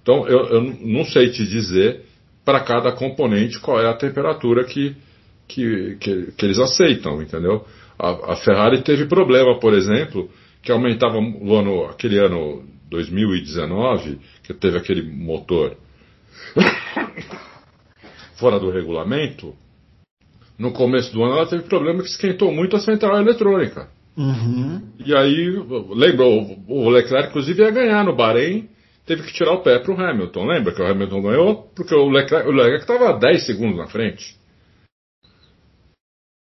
[0.00, 2.02] Então, eu, eu não sei te dizer
[2.44, 4.96] para cada componente qual é a temperatura que,
[5.46, 7.64] que, que, que eles aceitam, entendeu?
[7.98, 10.28] A, a, Ferrari teve problema, por exemplo,
[10.60, 15.76] que aumentava o ano, aquele ano 2019, que teve aquele motor
[18.36, 19.54] fora do regulamento,
[20.58, 23.88] no começo do ano ela teve problema que esquentou muito a central eletrônica.
[24.16, 24.82] Uhum.
[24.98, 25.50] E aí,
[25.90, 28.68] lembra, o Leclerc inclusive ia ganhar no Bahrein,
[29.06, 30.44] teve que tirar o pé para o Hamilton.
[30.46, 31.70] Lembra que o Hamilton ganhou?
[31.74, 34.36] Porque o Leclerc estava 10 segundos na frente.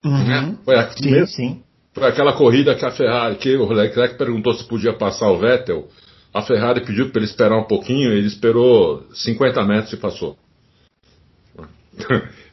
[0.04, 0.56] Uhum.
[0.64, 1.62] Foi, a, sim, sim.
[1.92, 5.88] foi aquela corrida que a Ferrari, que o Leclerc perguntou se podia passar o Vettel.
[6.32, 10.36] A Ferrari pediu para ele esperar um pouquinho, ele esperou 50 metros e passou.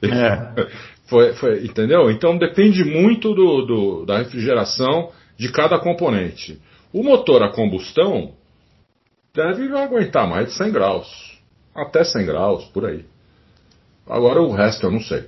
[0.01, 0.65] É.
[1.05, 2.09] Foi, foi, entendeu?
[2.09, 6.59] Então depende muito do, do, da refrigeração de cada componente.
[6.91, 8.33] O motor a combustão
[9.33, 11.39] deve aguentar mais de 100 graus.
[11.75, 13.05] Até 100 graus, por aí.
[14.07, 15.25] Agora o resto eu não sei.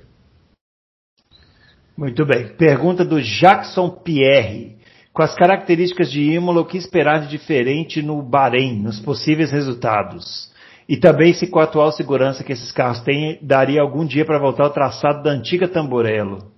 [1.96, 2.48] Muito bem.
[2.56, 4.78] Pergunta do Jackson Pierre.
[5.12, 10.48] Com as características de Imola, o que esperar de diferente no Bahrein, nos possíveis resultados?
[10.88, 14.38] E também se com a atual segurança que esses carros têm, daria algum dia para
[14.38, 16.50] voltar ao traçado da antiga Tamburello.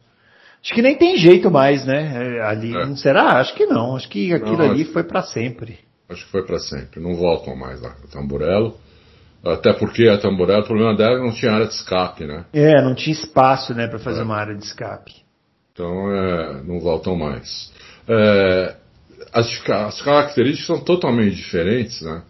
[0.62, 2.36] Acho que nem tem jeito mais, né?
[2.36, 2.86] É, ali, é.
[2.86, 3.40] não será?
[3.40, 3.96] Acho que não.
[3.96, 5.78] Acho que aquilo não, ali acho, foi para sempre.
[6.08, 7.00] Acho que foi para sempre.
[7.00, 8.76] Não voltam mais lá, o Tamburello.
[9.44, 12.44] Até porque a Tamburello, o problema dela é que não tinha área de escape, né?
[12.52, 14.24] É, não tinha espaço, né, para fazer é.
[14.24, 15.14] uma área de escape.
[15.72, 17.72] Então, é, não voltam mais.
[18.06, 18.74] É,
[19.32, 22.22] as, as características são totalmente diferentes, né?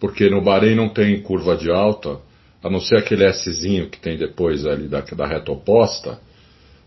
[0.00, 2.18] Porque no Bahrein não tem curva de alta,
[2.64, 6.18] a não ser aquele Szinho que tem depois ali da, da reta oposta.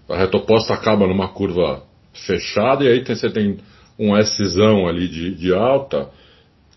[0.10, 1.84] A reta oposta acaba numa curva
[2.26, 3.60] fechada e aí tem, você tem
[3.98, 6.10] um Szão ali de, de alta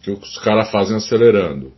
[0.03, 1.73] que os caras fazem acelerando.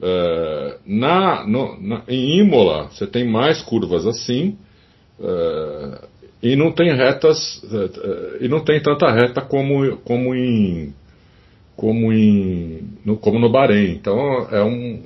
[0.00, 4.58] É, na, no, na, em Imola você tem mais curvas assim
[5.20, 5.98] é,
[6.42, 10.92] e não tem retas é, e não tem tanta reta como, como em
[11.76, 13.92] como, em, no, como no Bahrein.
[13.92, 14.18] Então
[14.50, 15.02] é um,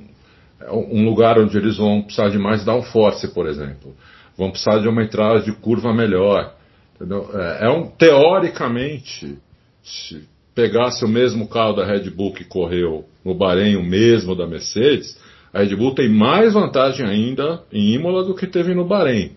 [0.61, 3.95] é um lugar onde eles vão precisar de mais downforce, por exemplo.
[4.37, 6.53] Vão precisar de uma entrada de curva melhor.
[6.95, 7.29] Entendeu?
[7.33, 9.37] É, é um, teoricamente,
[9.83, 14.47] se pegasse o mesmo carro da Red Bull que correu no Bahrein, o mesmo da
[14.47, 15.19] Mercedes,
[15.53, 19.31] a Red Bull tem mais vantagem ainda em Imola do que teve no Bahrein.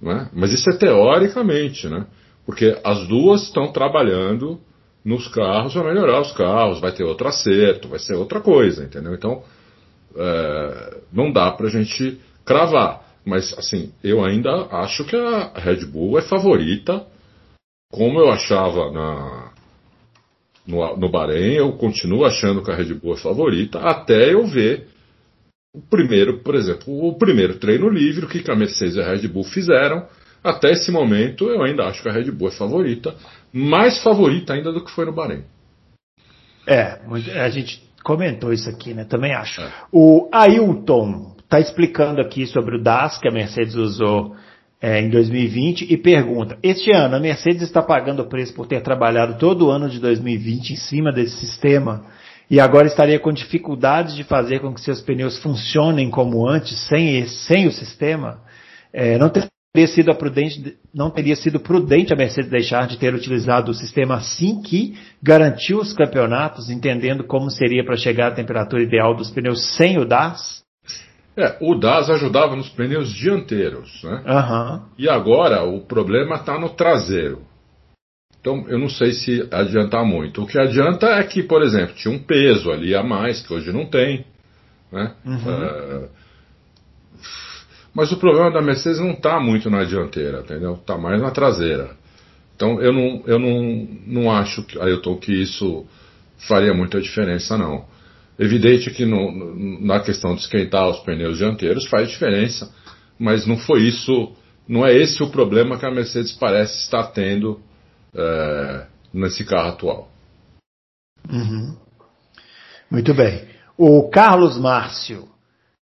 [0.00, 0.28] Né?
[0.32, 2.06] Mas isso é teoricamente, né?
[2.44, 4.60] porque as duas estão trabalhando
[5.04, 9.14] nos carros vai melhorar os carros, vai ter outro acerto, vai ser outra coisa, entendeu?
[9.14, 9.42] Então,
[10.16, 13.02] é, não dá pra gente cravar.
[13.24, 17.06] Mas, assim, eu ainda acho que a Red Bull é favorita,
[17.90, 19.52] como eu achava na,
[20.66, 24.88] no, no Bahrein, eu continuo achando que a Red Bull é favorita, até eu ver
[25.74, 29.44] o primeiro, por exemplo, o primeiro treino livre, que a Mercedes e a Red Bull
[29.44, 30.06] fizeram.
[30.44, 33.14] Até esse momento, eu ainda acho que a Red Bull é favorita,
[33.52, 35.44] mais favorita ainda do que foi no Bahrein.
[36.66, 37.00] É,
[37.40, 39.04] a gente comentou isso aqui, né?
[39.04, 39.60] Também acho.
[39.60, 39.72] É.
[39.90, 44.34] O Ailton está explicando aqui sobre o DAS que a Mercedes usou
[44.80, 48.80] é, em 2020 e pergunta: Este ano a Mercedes está pagando o preço por ter
[48.82, 52.06] trabalhado todo o ano de 2020 em cima desse sistema
[52.50, 57.26] e agora estaria com dificuldades de fazer com que seus pneus funcionem como antes, sem,
[57.26, 58.40] sem o sistema?
[58.92, 59.30] É, não
[59.72, 64.16] teria sido prudente, não teria sido prudente a Mercedes deixar de ter utilizado o sistema
[64.16, 69.74] assim que garantiu os campeonatos, entendendo como seria para chegar à temperatura ideal dos pneus
[69.76, 70.62] sem o DAS?
[71.34, 74.22] É, o DAS ajudava nos pneus dianteiros, né?
[74.26, 74.82] Uhum.
[74.98, 77.40] E agora o problema está no traseiro.
[78.38, 80.42] Então eu não sei se adiantar muito.
[80.42, 83.72] O que adianta é que, por exemplo, tinha um peso ali a mais que hoje
[83.72, 84.26] não tem,
[84.92, 85.14] né?
[85.24, 86.04] Uhum.
[86.04, 86.08] Uh,
[87.94, 90.74] mas o problema da Mercedes não está muito na dianteira, entendeu?
[90.74, 91.90] Está mais na traseira.
[92.56, 95.84] Então eu não, eu não, não acho, Ailton, que isso
[96.48, 97.84] faria muita diferença, não.
[98.38, 102.72] Evidente que no, na questão de esquentar os pneus dianteiros faz diferença,
[103.18, 104.32] mas não foi isso,
[104.66, 107.60] não é esse o problema que a Mercedes parece estar tendo
[108.14, 110.08] é, nesse carro atual.
[111.30, 111.76] Uhum.
[112.90, 113.44] Muito bem.
[113.76, 115.28] O Carlos Márcio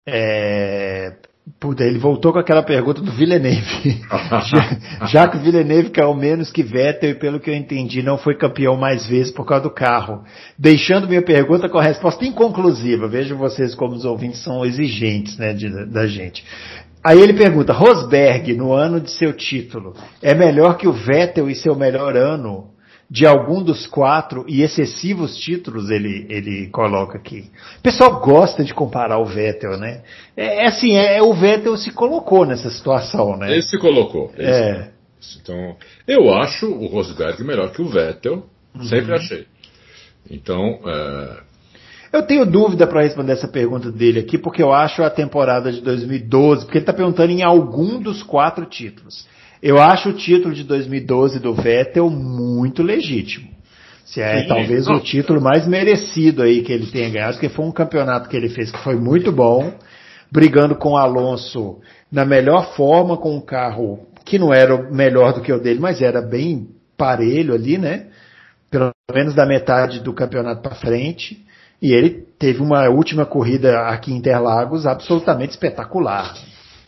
[0.06, 1.16] é,
[1.60, 4.02] Puta, ele voltou com aquela pergunta do Villeneuve.
[4.46, 8.18] já, já, que o Villeneuve caiu menos que Vettel e pelo que eu entendi não
[8.18, 10.24] foi campeão mais vezes por causa do carro.
[10.58, 13.08] Deixando minha pergunta com a resposta inconclusiva.
[13.08, 16.46] Vejam vocês como os ouvintes são exigentes né, de, da gente.
[17.04, 21.56] Aí ele pergunta, Rosberg, no ano de seu título, é melhor que o Vettel e
[21.56, 22.71] seu melhor ano?
[23.12, 27.52] De algum dos quatro e excessivos títulos ele, ele coloca aqui.
[27.80, 30.02] O pessoal gosta de comparar o Vettel, né?
[30.36, 33.52] É, é assim, é, é, o Vettel se colocou nessa situação, né?
[33.52, 34.32] Ele se colocou.
[34.38, 34.92] Ele é.
[35.20, 35.76] Se então,
[36.08, 38.84] eu acho o Rosberg melhor que o Vettel, uhum.
[38.86, 39.46] sempre achei.
[40.30, 41.52] Então, é...
[42.14, 45.82] Eu tenho dúvida para responder essa pergunta dele aqui, porque eu acho a temporada de
[45.82, 49.28] 2012, porque ele está perguntando em algum dos quatro títulos.
[49.62, 53.50] Eu acho o título de 2012 do Vettel muito legítimo.
[54.06, 54.96] Se é Sim, talvez não.
[54.96, 58.50] o título mais merecido aí que ele tenha ganhado, porque foi um campeonato que ele
[58.50, 59.72] fez que foi muito bom,
[60.32, 61.80] brigando com o Alonso
[62.12, 66.02] na melhor forma, com um carro que não era melhor do que o dele, mas
[66.02, 68.08] era bem parelho ali, né?
[68.70, 71.46] Pelo menos da metade do campeonato para frente.
[71.82, 76.34] E ele teve uma última corrida aqui em Interlagos absolutamente espetacular.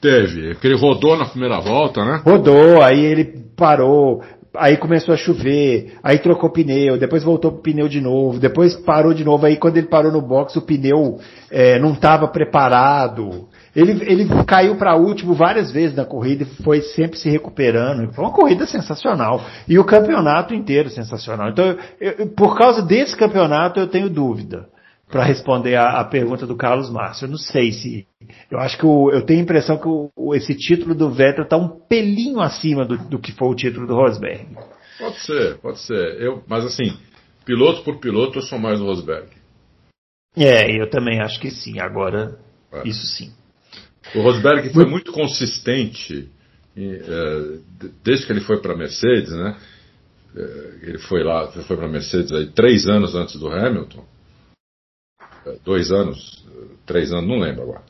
[0.04, 2.22] Teve, porque ele rodou na primeira volta, né?
[2.26, 3.24] Rodou, aí ele
[3.56, 4.22] parou,
[4.54, 9.14] aí começou a chover, aí trocou pneu, depois voltou pro pneu de novo, depois parou
[9.14, 13.48] de novo, aí quando ele parou no box o pneu é, não estava preparado.
[13.74, 18.14] Ele, ele caiu para último várias vezes na corrida e foi sempre se recuperando.
[18.14, 19.42] Foi uma corrida sensacional.
[19.70, 21.50] E o campeonato inteiro sensacional.
[21.50, 24.68] Então, eu, eu, por causa desse campeonato, eu tenho dúvida
[25.10, 27.26] para responder a, a, pergunta do Carlos Márcio.
[27.26, 28.08] Eu não sei se.
[28.50, 31.58] Eu acho que o, eu tenho a impressão que o, esse título do Vettel está
[31.58, 34.48] um pelinho acima do, do, que foi o título do Rosberg.
[34.98, 36.22] Pode ser, pode ser.
[36.22, 36.98] Eu, mas assim,
[37.46, 39.28] piloto por piloto, eu sou mais o Rosberg.
[40.36, 41.80] É, eu também acho que sim.
[41.80, 42.40] Agora,
[42.72, 42.88] é.
[42.88, 43.32] isso sim.
[44.16, 46.30] O Rosberg foi muito consistente
[46.76, 47.60] é,
[48.04, 49.56] desde que ele foi para a Mercedes, né?
[50.36, 54.13] É, ele foi lá, foi para a Mercedes aí três anos antes do Hamilton
[55.64, 56.44] dois anos,
[56.86, 57.82] três anos, não lembro agora.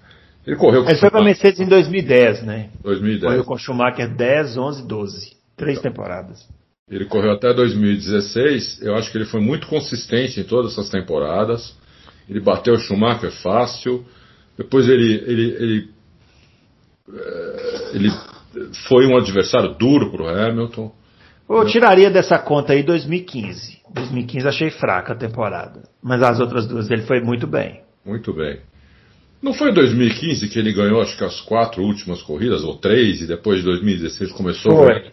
[0.45, 2.69] Ele correu com Ele foi para a Mercedes em 2010, né?
[2.81, 3.23] 2010.
[3.23, 5.37] Correu com Schumacher 10, 11, 12.
[5.55, 6.47] Três então, temporadas.
[6.89, 8.81] Ele correu até 2016.
[8.81, 11.75] Eu acho que ele foi muito consistente em todas essas temporadas.
[12.29, 14.05] Ele bateu o Schumacher fácil.
[14.57, 15.89] Depois ele, ele, ele,
[17.13, 18.09] eh, ele
[18.87, 20.93] foi um adversário duro para o Hamilton.
[21.61, 23.81] Eu tiraria dessa conta aí 2015.
[23.93, 25.83] 2015 achei fraca a temporada.
[26.01, 27.81] Mas as outras duas ele foi muito bem.
[28.05, 28.59] Muito bem.
[29.41, 33.21] Não foi em 2015 que ele ganhou, acho que as quatro últimas corridas, ou três,
[33.21, 34.93] e depois de 2016 começou Foi.
[34.93, 35.11] A...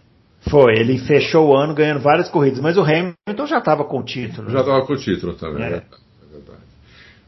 [0.49, 4.03] Foi, ele fechou o ano ganhando várias corridas, mas o Hamilton já estava com o
[4.03, 4.49] título.
[4.49, 5.67] Já estava com o título também, é.
[5.67, 5.83] é.
[6.31, 6.63] verdade.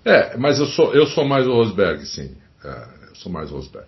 [0.04, 2.36] É, mas eu sou, eu sou mais o Rosberg, sim.
[2.64, 2.70] É,
[3.10, 3.88] eu sou mais o Rosberg.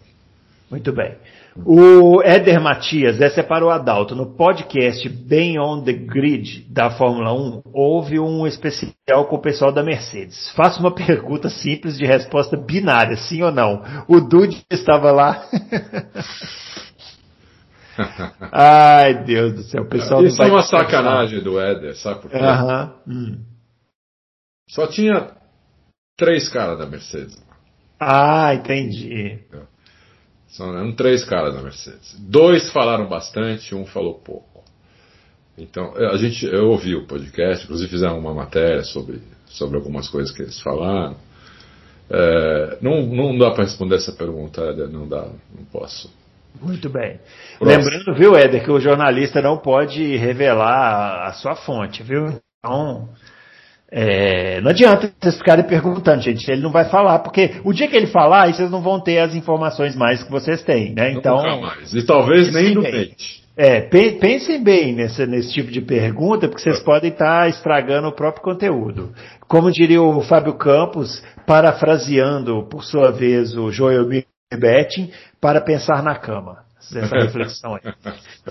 [0.70, 1.16] Muito bem.
[1.64, 4.14] O Éder Matias, essa é para o Adalto.
[4.14, 9.72] No podcast Bem on the Grid da Fórmula 1, houve um especial com o pessoal
[9.72, 10.52] da Mercedes.
[10.52, 13.82] Faço uma pergunta simples de resposta binária, sim ou não.
[14.06, 15.46] O Dude estava lá?
[18.52, 22.38] Ai, Deus do céu, o pessoal Isso é uma sacanagem do Éder, sabe por quê?
[22.38, 22.90] Uhum.
[23.08, 23.38] Hum.
[24.70, 25.32] Só tinha
[26.18, 27.42] três caras da Mercedes.
[27.98, 29.40] Ah, entendi.
[29.54, 29.75] É.
[30.48, 32.16] São eram três caras na Mercedes.
[32.20, 34.64] Dois falaram bastante, um falou pouco.
[35.58, 40.36] Então, a gente, eu ouvi o podcast, inclusive fizeram uma matéria sobre, sobre algumas coisas
[40.36, 41.16] que eles falaram.
[42.10, 46.14] É, não, não dá para responder essa pergunta, não dá, não posso.
[46.62, 47.20] Muito bem.
[47.60, 52.40] Lembrando, viu, Éder, que o jornalista não pode revelar a sua fonte, viu?
[52.60, 53.10] Então,
[53.92, 56.50] é, não adianta vocês ficarem perguntando, gente.
[56.50, 59.20] Ele não vai falar, porque o dia que ele falar, aí vocês não vão ter
[59.20, 61.12] as informações mais que vocês têm, né?
[61.12, 61.38] Então.
[61.94, 63.46] E talvez nem dente.
[63.58, 68.44] É, pensem bem nesse, nesse tipo de pergunta, porque vocês podem estar estragando o próprio
[68.44, 69.14] conteúdo.
[69.48, 74.10] Como diria o Fábio Campos, parafraseando, por sua vez, o Joel
[74.54, 75.10] Betting,
[75.40, 76.66] para pensar na cama.
[76.94, 77.94] Essa reflexão aí.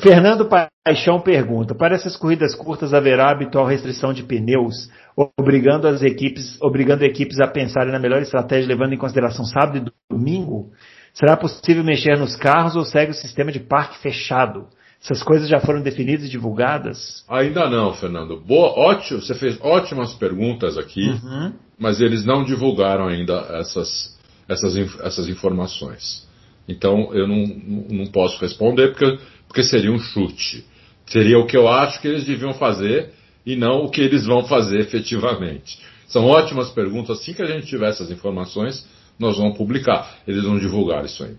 [0.00, 4.90] Fernando Paixão pergunta: para essas corridas curtas haverá habitual restrição de pneus,
[5.38, 10.14] obrigando as equipes, obrigando equipes a pensarem na melhor estratégia, levando em consideração sábado e
[10.14, 10.72] domingo?
[11.12, 14.66] Será possível mexer nos carros ou segue o sistema de parque fechado?
[15.00, 17.24] Essas coisas já foram definidas e divulgadas?
[17.28, 18.40] Ainda não, Fernando.
[18.40, 21.52] Boa, ótimo, você fez ótimas perguntas aqui, uhum.
[21.78, 24.18] mas eles não divulgaram ainda essas,
[24.48, 26.26] essas, essas informações.
[26.66, 27.46] Então eu não,
[27.90, 29.18] não posso responder porque,
[29.54, 30.66] porque seria um chute.
[31.06, 33.12] Seria o que eu acho que eles deviam fazer
[33.46, 35.78] e não o que eles vão fazer efetivamente.
[36.08, 37.20] São ótimas perguntas.
[37.20, 38.84] Assim que a gente tiver essas informações,
[39.16, 40.16] nós vamos publicar.
[40.26, 41.38] Eles vão divulgar isso ainda.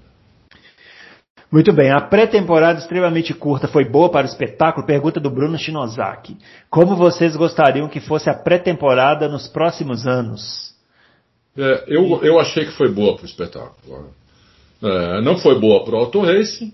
[1.51, 4.88] Muito bem, a pré-temporada extremamente curta foi boa para o espetáculo?
[4.88, 6.38] Pergunta do Bruno Shinozaki.
[6.70, 10.74] Como vocês gostariam que fosse a pré-temporada nos próximos anos?
[11.57, 14.09] É, eu, eu achei que foi boa para o espetáculo.
[14.82, 16.74] É, não foi boa para o Auto Racing,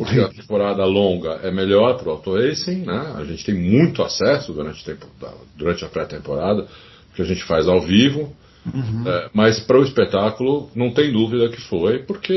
[0.00, 3.12] porque a temporada longa é melhor para o Auto Racing, né?
[3.18, 5.06] A gente tem muito acesso durante, tempo,
[5.54, 6.66] durante a pré-temporada,
[7.14, 8.34] que a gente faz ao vivo.
[8.64, 9.04] Uhum.
[9.06, 12.34] É, mas para o espetáculo, não tem dúvida que foi, porque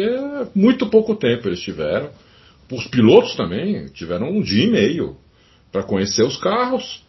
[0.54, 2.10] muito pouco tempo eles tiveram.
[2.70, 5.16] Os pilotos também tiveram um dia e meio
[5.72, 7.02] para conhecer os carros,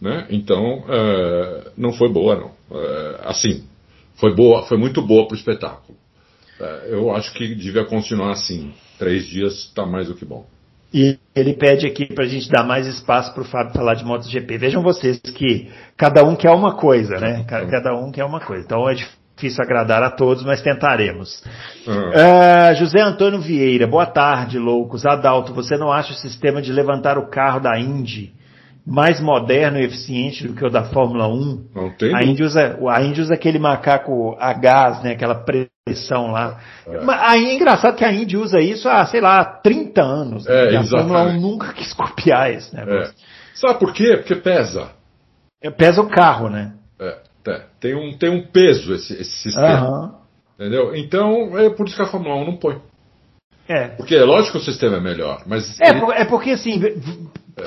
[0.00, 0.26] né?
[0.30, 2.50] Então é, não foi boa não.
[2.76, 3.62] É, assim,
[4.16, 5.96] foi boa, foi muito boa para o espetáculo.
[6.58, 8.72] É, eu acho que devia continuar assim.
[9.02, 10.46] Três dias está mais do que bom.
[10.94, 14.04] E ele pede aqui para a gente dar mais espaço para o Fábio falar de
[14.04, 14.58] MotoGP.
[14.58, 17.44] Vejam vocês que cada um quer uma coisa, né?
[17.48, 18.64] Cada um quer uma coisa.
[18.64, 21.42] Então é difícil agradar a todos, mas tentaremos.
[21.84, 22.10] Uhum.
[22.10, 25.04] Uh, José Antônio Vieira, boa tarde, loucos.
[25.04, 28.32] Adalto, você não acha o sistema de levantar o carro da Indy
[28.86, 31.64] mais moderno e eficiente do que o da Fórmula 1.
[31.74, 32.14] Não tem.
[32.14, 35.12] A Indy usa, a Indy usa aquele macaco a gás, né?
[35.12, 35.36] Aquela
[35.84, 36.60] pressão lá.
[36.86, 37.00] É.
[37.00, 40.46] Mas aí é engraçado que a Indy usa isso há, sei lá, 30 anos.
[40.46, 40.78] É, né?
[40.78, 43.12] A Fórmula 1 nunca quis copiar esse negócio.
[43.12, 43.54] É.
[43.54, 44.16] Sabe por quê?
[44.16, 44.90] Porque pesa.
[45.62, 46.74] É, pesa o carro, né?
[46.98, 47.18] É,
[47.80, 49.90] tem um, tem um peso esse, esse sistema.
[49.90, 50.14] Uhum.
[50.54, 50.94] Entendeu?
[50.94, 52.80] Então, é por isso que a Fórmula 1 não põe.
[53.68, 53.88] É.
[53.88, 55.80] Porque é lógico que o sistema é melhor, mas.
[55.80, 56.00] É, ele...
[56.12, 56.80] é porque assim,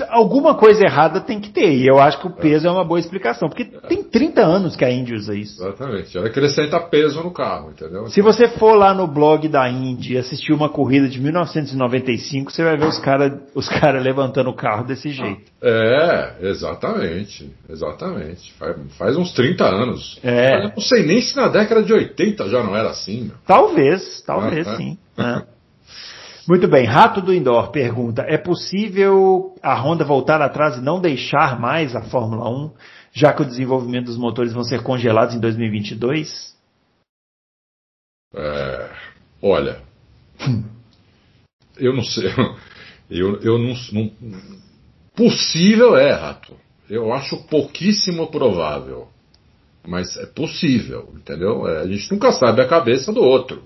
[0.10, 2.84] Alguma coisa errada tem que ter, e eu acho que o peso é, é uma
[2.84, 3.88] boa explicação, porque é.
[3.88, 5.62] tem 30 anos que a Indy usa isso.
[5.62, 8.08] Exatamente, ela acrescenta peso no carro, entendeu?
[8.08, 12.64] Se você for lá no blog da Indy e assistir uma corrida de 1995, você
[12.64, 15.52] vai ver os caras os cara levantando o carro desse jeito.
[15.62, 18.54] É, exatamente, exatamente.
[18.54, 20.20] Faz, faz uns 30 anos.
[20.24, 20.66] É.
[20.66, 23.26] Eu não sei nem se na década de 80 já não era assim.
[23.26, 23.36] Meu.
[23.46, 24.98] Talvez, talvez ah, sim.
[25.18, 25.44] É.
[26.48, 31.60] Muito bem, Rato do Indoor pergunta: é possível a Honda voltar atrás e não deixar
[31.60, 32.72] mais a Fórmula 1,
[33.12, 36.56] já que o desenvolvimento dos motores vão ser congelados em 2022?
[38.36, 38.90] É,
[39.42, 39.82] olha,
[41.78, 42.30] eu não sei,
[43.10, 44.12] eu, eu não, não,
[45.16, 46.56] Possível é, Rato.
[46.90, 49.08] Eu acho pouquíssimo provável.
[49.88, 51.68] Mas é possível, entendeu?
[51.68, 53.64] É, a gente nunca sabe a cabeça do outro.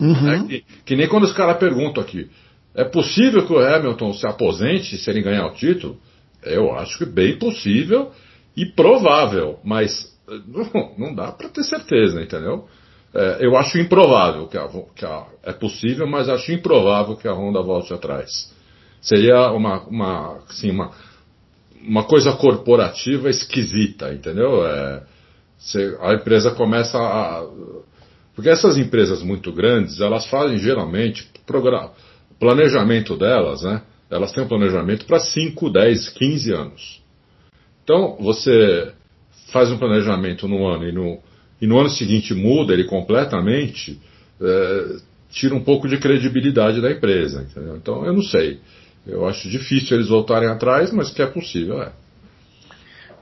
[0.00, 0.30] Uhum.
[0.30, 2.28] É que, que, nem quando os caras perguntam aqui:
[2.74, 5.98] é possível que o Hamilton se aposente se ele ganhar o título?
[6.42, 8.10] Eu acho que bem possível
[8.56, 10.10] e provável, mas
[10.48, 12.66] não, não dá para ter certeza, entendeu?
[13.12, 17.32] É, eu acho improvável que, a, que a, é possível, mas acho improvável que a
[17.34, 18.54] Honda volte atrás.
[19.02, 20.92] Seria uma, uma, assim, uma,
[21.82, 24.64] uma coisa corporativa esquisita, entendeu?
[24.64, 25.02] É,
[26.00, 27.44] a empresa começa a
[28.40, 31.28] porque essas empresas muito grandes, elas fazem geralmente
[32.38, 33.82] planejamento delas, né?
[34.10, 37.02] Elas têm um planejamento para 5, 10, 15 anos.
[37.84, 38.92] Então, você
[39.52, 41.18] faz um planejamento no ano e no,
[41.60, 44.00] e no ano seguinte muda ele completamente,
[44.40, 44.96] é,
[45.30, 47.76] tira um pouco de credibilidade da empresa, entendeu?
[47.76, 48.58] Então, eu não sei.
[49.06, 51.92] Eu acho difícil eles voltarem atrás, mas que é possível, é.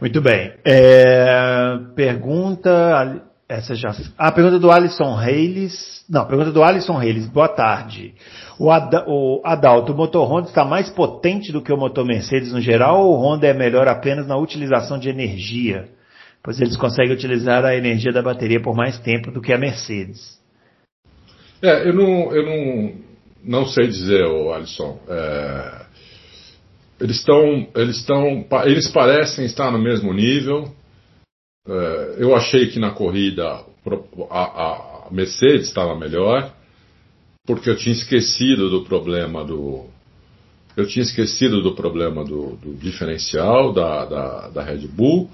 [0.00, 0.52] Muito bem.
[0.64, 3.94] É, pergunta essa já.
[4.16, 6.04] A pergunta do Alisson Reis.
[6.08, 7.26] Não, pergunta do Alisson Reis.
[7.26, 8.14] Boa tarde.
[8.58, 12.52] O, Ad, o Adalto, o motor Honda está mais potente do que o motor Mercedes
[12.52, 15.88] no geral ou o Honda é melhor apenas na utilização de energia?
[16.42, 20.38] Pois eles conseguem utilizar a energia da bateria por mais tempo do que a Mercedes.
[21.62, 22.92] É, eu não, eu não,
[23.44, 24.24] não sei dizer,
[24.54, 24.98] Alisson.
[25.08, 25.86] É,
[27.00, 30.72] eles estão, eles estão, eles parecem estar no mesmo nível.
[31.68, 33.44] É, eu achei que na corrida
[34.30, 36.52] a, a Mercedes estava melhor,
[37.46, 39.86] porque eu tinha esquecido do problema do,
[40.78, 45.28] eu tinha esquecido do problema do, do diferencial da, da, da, Red Bull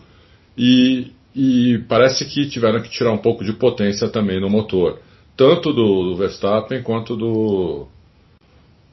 [0.57, 5.01] e, e, parece que tiveram que tirar um pouco de potência também no motor,
[5.37, 7.87] tanto do, Verstappen quanto do,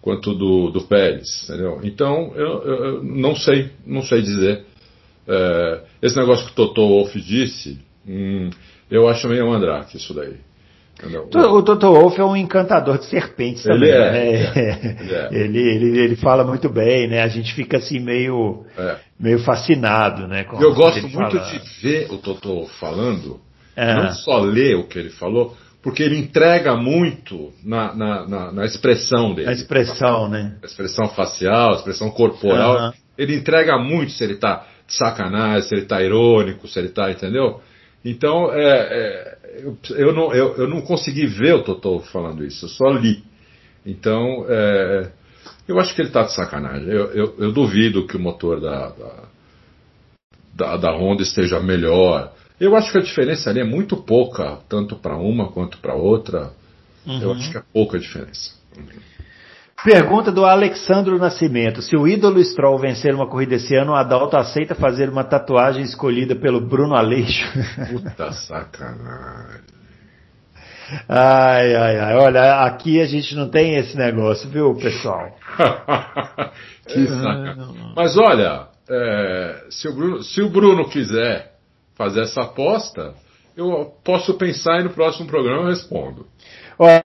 [0.01, 1.79] quanto do, do Pérez, entendeu?
[1.83, 4.65] Então, eu, eu, não sei, não sei dizer.
[5.27, 8.49] É, esse negócio que o Toto Wolff disse, hum,
[8.89, 10.35] eu acho meio mandrake isso daí.
[11.03, 13.89] O Toto Wolff é um encantador de serpentes também.
[13.89, 14.51] Ele é, né?
[14.55, 15.29] é, ele, é.
[15.31, 17.23] Ele, ele, ele, fala muito bem, né?
[17.23, 18.97] A gente fica assim meio, é.
[19.19, 20.45] meio fascinado, né?
[20.59, 21.49] eu gosto muito fala.
[21.49, 23.39] de ver o Toto falando,
[23.75, 23.95] é.
[23.95, 28.65] não só ler o que ele falou, porque ele entrega muito na, na, na, na
[28.65, 29.49] expressão dele.
[29.49, 30.57] A expressão, né?
[30.61, 32.77] A expressão facial, a expressão corporal.
[32.77, 32.91] Uhum.
[33.17, 34.67] Ele entrega muito se ele está
[34.97, 37.61] sacanagem, se ele está irônico, se ele está, entendeu?
[38.03, 42.65] Então, é, é, eu, eu, não, eu, eu, não consegui ver o Totó falando isso,
[42.65, 43.23] eu só li.
[43.85, 45.11] Então, é,
[45.67, 46.87] eu acho que ele está de sacanagem.
[46.87, 49.23] Eu, eu, duvido que o motor da, da,
[50.53, 54.95] da, da Honda esteja melhor eu acho que a diferença ali é muito pouca, tanto
[54.95, 56.53] para uma quanto para outra.
[57.07, 57.19] Uhum.
[57.19, 58.53] Eu acho que é pouca diferença.
[59.83, 61.81] Pergunta do Alexandro Nascimento.
[61.81, 65.81] Se o ídolo Stroll vencer uma corrida esse ano, o Adalto aceita fazer uma tatuagem
[65.81, 67.43] escolhida pelo Bruno Aleixo?
[67.91, 69.61] Puta sacanagem.
[71.09, 72.15] Ai, ai, ai.
[72.15, 75.35] Olha, aqui a gente não tem esse negócio, viu, pessoal?
[76.85, 77.93] que sacanagem.
[77.95, 81.53] Mas olha, é, se, o Bruno, se o Bruno quiser
[81.95, 83.15] fazer essa aposta,
[83.57, 86.27] eu posso pensar e no próximo programa eu respondo.
[86.77, 87.01] Olha,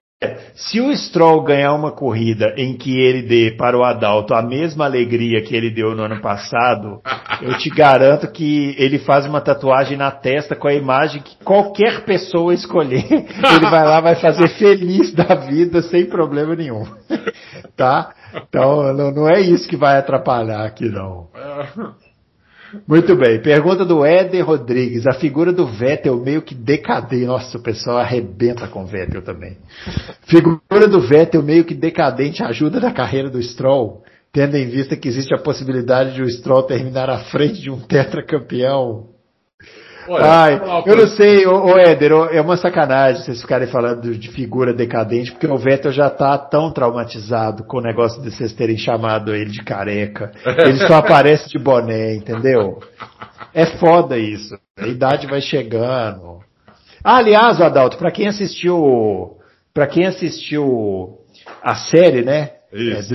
[0.55, 4.85] se o Stroll ganhar uma corrida em que ele dê para o Adalto a mesma
[4.85, 6.99] alegria que ele deu no ano passado,
[7.39, 12.03] eu te garanto que ele faz uma tatuagem na testa com a imagem que qualquer
[12.03, 16.83] pessoa escolher, ele vai lá vai fazer feliz da vida sem problema nenhum.
[17.75, 18.11] Tá?
[18.33, 21.27] Então não, não é isso que vai atrapalhar aqui não.
[22.87, 23.41] Muito bem.
[23.41, 25.05] Pergunta do Éder Rodrigues.
[25.07, 27.25] A figura do Vettel meio que decadente.
[27.25, 29.57] Nossa, o pessoal arrebenta com o Vettel também.
[30.25, 34.03] Figura do Vettel meio que decadente ajuda na carreira do Stroll,
[34.33, 37.79] tendo em vista que existe a possibilidade de o Stroll terminar à frente de um
[37.79, 39.16] tetracampeão
[40.07, 44.73] Olha, Ai, eu não sei, ô, Éder, é uma sacanagem vocês ficarem falando de figura
[44.73, 49.35] decadente, porque o Vettel já tá tão traumatizado com o negócio de vocês terem chamado
[49.35, 50.31] ele de careca.
[50.45, 52.79] Ele só aparece de boné, entendeu?
[53.53, 54.57] É foda isso.
[54.77, 56.39] A idade vai chegando.
[57.03, 59.37] Ah, aliás, Adalto, para quem assistiu,
[59.73, 61.17] para quem assistiu
[61.61, 62.51] a série, né?
[62.71, 63.13] Isso.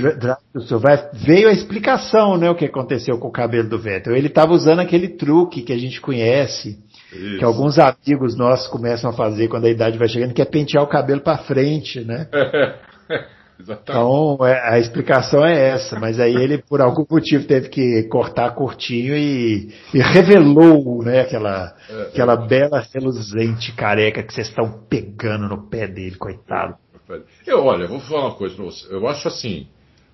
[0.87, 4.15] É, veio a explicação, né, o que aconteceu com o cabelo do Vettel.
[4.15, 6.79] Ele estava usando aquele truque que a gente conhece,
[7.11, 7.37] Isso.
[7.37, 10.83] que alguns amigos nossos começam a fazer quando a idade vai chegando, que é pentear
[10.83, 12.27] o cabelo para frente, né?
[13.61, 18.55] então, é, a explicação é essa, mas aí ele, por algum motivo, teve que cortar
[18.55, 22.47] curtinho e, e revelou, né, aquela, é, aquela é.
[22.47, 26.75] bela reluzente careca que vocês estão pegando no pé dele, coitado.
[27.45, 28.93] Eu, olha, vou falar uma coisa pra você.
[28.93, 29.67] Eu acho assim,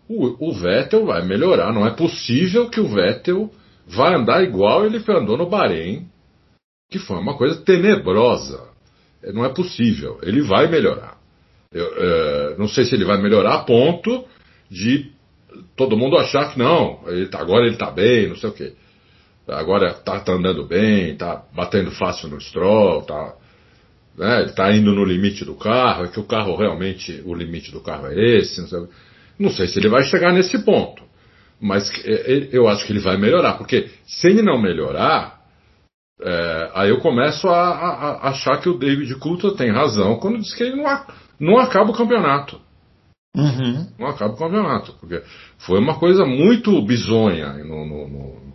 [0.07, 1.73] o, o Vettel vai melhorar.
[1.73, 3.51] Não é possível que o Vettel
[3.87, 6.07] vai andar igual ele andou no Bahrein,
[6.89, 8.67] que foi uma coisa tenebrosa.
[9.23, 10.19] É, não é possível.
[10.23, 11.17] Ele vai melhorar.
[11.71, 14.25] Eu, é, não sei se ele vai melhorar a ponto
[14.69, 15.11] de
[15.75, 18.73] todo mundo achar que não, ele tá, agora ele está bem, não sei o quê.
[19.47, 23.35] Agora está tá andando bem, está batendo fácil no Stroll, está
[24.19, 27.71] né, ele está indo no limite do carro, é que o carro realmente, o limite
[27.71, 28.79] do carro é esse, não sei,
[29.39, 31.01] não sei se ele vai chegar nesse ponto,
[31.59, 35.39] mas é, é, eu acho que ele vai melhorar, porque se ele não melhorar,
[36.21, 40.39] é, aí eu começo a, a, a, achar que o David Coulter tem razão quando
[40.39, 41.05] diz que ele não,
[41.39, 42.59] não acaba o campeonato.
[43.37, 43.87] Uhum.
[43.97, 45.23] Não acaba o campeonato, porque
[45.59, 48.48] foi uma coisa muito bizonha no, no, no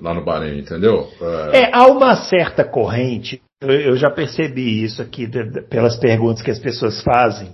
[0.00, 1.08] lá no Bahrein, entendeu?
[1.52, 1.58] É...
[1.58, 5.28] é, há uma certa corrente eu já percebi isso aqui
[5.68, 7.50] pelas perguntas que as pessoas fazem,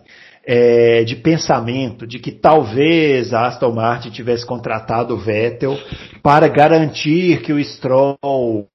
[0.46, 5.78] é, de pensamento de que talvez a Aston Martin tivesse contratado o Vettel
[6.22, 8.68] para garantir que o Stroll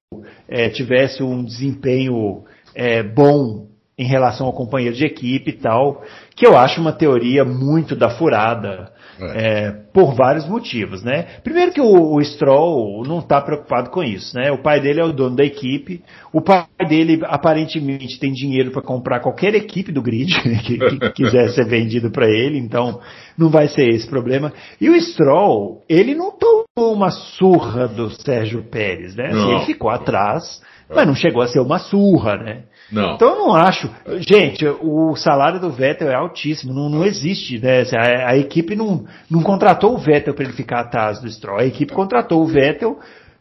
[0.48, 2.42] é, tivesse um desempenho
[2.74, 6.02] é, bom em relação ao companheiro de equipe e tal,
[6.34, 8.90] que eu acho uma teoria muito da furada.
[9.26, 9.70] É.
[9.92, 11.26] Por vários motivos, né?
[11.42, 14.50] Primeiro que o, o Stroll não está preocupado com isso, né?
[14.50, 16.02] O pai dele é o dono da equipe,
[16.32, 21.50] o pai dele aparentemente tem dinheiro para comprar qualquer equipe do grid que, que quiser
[21.50, 23.00] ser vendido para ele, então
[23.36, 24.52] não vai ser esse problema.
[24.80, 29.28] E o Stroll, ele não tomou uma surra do Sérgio Pérez, né?
[29.28, 32.64] Assim, ele ficou atrás, mas não chegou a ser uma surra, né?
[32.90, 33.14] Não.
[33.14, 33.88] Então eu não acho.
[34.18, 37.80] Gente, o salário do Vettel é altíssimo, não, não existe, né?
[37.80, 41.60] Assim, a, a, equipe não, não contratou o Vettel para ele ficar atrás do Stroll.
[41.60, 42.98] A equipe contratou o Vettel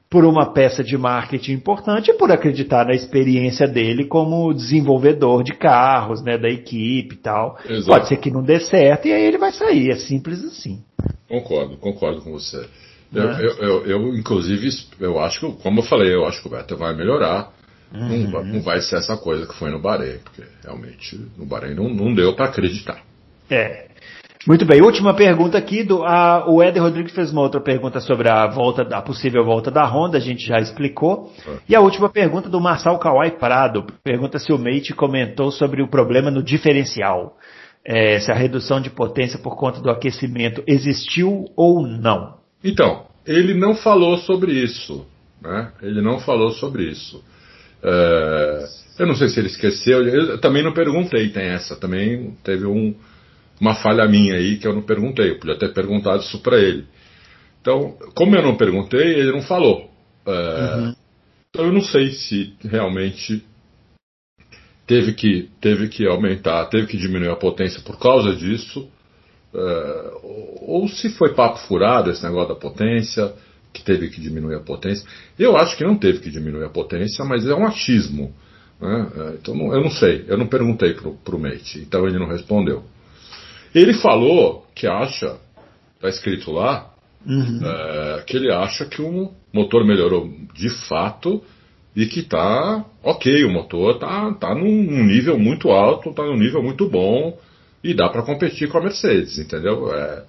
[0.10, 5.54] por uma peça de marketing importante e por acreditar na experiência dele como desenvolvedor de
[5.54, 7.58] carros, né, da equipe e tal.
[7.64, 7.86] Exato.
[7.86, 10.82] Pode ser que não dê certo e aí ele vai sair, é simples assim.
[11.28, 12.68] Concordo, concordo com você.
[13.14, 13.46] Eu, é.
[13.46, 14.70] eu, eu, eu, inclusive,
[15.00, 17.52] eu acho que, como eu falei, eu acho que o Vettel vai melhorar.
[17.94, 18.30] Uhum.
[18.30, 21.90] Não, não, vai ser essa coisa que foi no Bahrein, porque realmente no Bahrein não,
[21.90, 23.02] não deu para acreditar.
[23.50, 23.88] É.
[24.48, 28.30] Muito bem, última pergunta aqui do a, o Eder Rodrigues fez uma outra pergunta sobre
[28.30, 31.34] a volta, a possível volta da Honda, a gente já explicou.
[31.46, 31.58] É.
[31.70, 35.90] E a última pergunta do Marçal Kawai Prado, pergunta se o Mate comentou sobre o
[35.90, 37.38] problema no diferencial.
[37.86, 42.38] É, se a redução de potência por conta do aquecimento existiu ou não.
[42.64, 45.06] Então, ele não falou sobre isso.
[45.42, 45.72] Né?
[45.82, 47.24] Ele não falou sobre isso.
[47.84, 48.68] É,
[49.00, 52.94] eu não sei se ele esqueceu, eu também não perguntei, tem essa, também teve um,
[53.60, 56.86] uma falha minha aí que eu não perguntei, eu podia ter perguntado isso para ele.
[57.62, 59.90] Então, como eu não perguntei, ele não falou.
[60.26, 60.96] É, uhum.
[61.50, 63.44] Então eu não sei se realmente
[64.86, 68.88] teve que, teve que aumentar, teve que diminuir a potência por causa disso,
[69.54, 70.12] é,
[70.62, 73.34] ou se foi papo furado esse negócio da potência
[73.74, 75.08] que teve que diminuir a potência.
[75.38, 78.34] Eu acho que não teve que diminuir a potência, mas é um achismo.
[78.80, 79.08] Né?
[79.16, 82.84] É, então eu não sei, eu não perguntei para o Mate, então ele não respondeu.
[83.74, 85.38] Ele falou que acha,
[85.96, 86.92] está escrito lá,
[87.26, 87.60] uhum.
[87.64, 91.44] é, que ele acha que o motor melhorou de fato
[91.96, 96.64] e que está ok, o motor está tá num nível muito alto, está num nível
[96.64, 97.38] muito bom
[97.84, 99.94] e dá para competir com a Mercedes, entendeu?
[99.94, 100.24] É,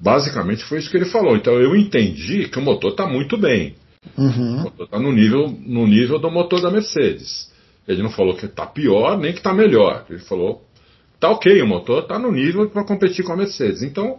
[0.00, 1.36] Basicamente foi isso que ele falou.
[1.36, 3.74] Então eu entendi que o motor está muito bem.
[4.16, 4.56] Uhum.
[4.56, 7.50] O motor está no nível, no nível do motor da Mercedes.
[7.86, 10.06] Ele não falou que está pior nem que está melhor.
[10.08, 10.64] Ele falou
[11.14, 13.82] está ok, o motor está no nível para competir com a Mercedes.
[13.82, 14.18] Então,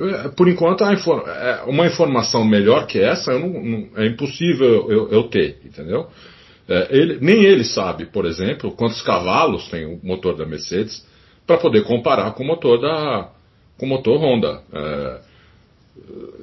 [0.00, 5.22] é, por enquanto, é, uma informação melhor que essa não, não, é impossível eu, eu
[5.24, 6.08] ter, entendeu?
[6.68, 11.06] É, ele, nem ele sabe, por exemplo, quantos cavalos tem o motor da Mercedes
[11.46, 13.30] para poder comparar com o motor da,
[13.80, 14.60] com motor Honda.
[14.72, 15.20] É,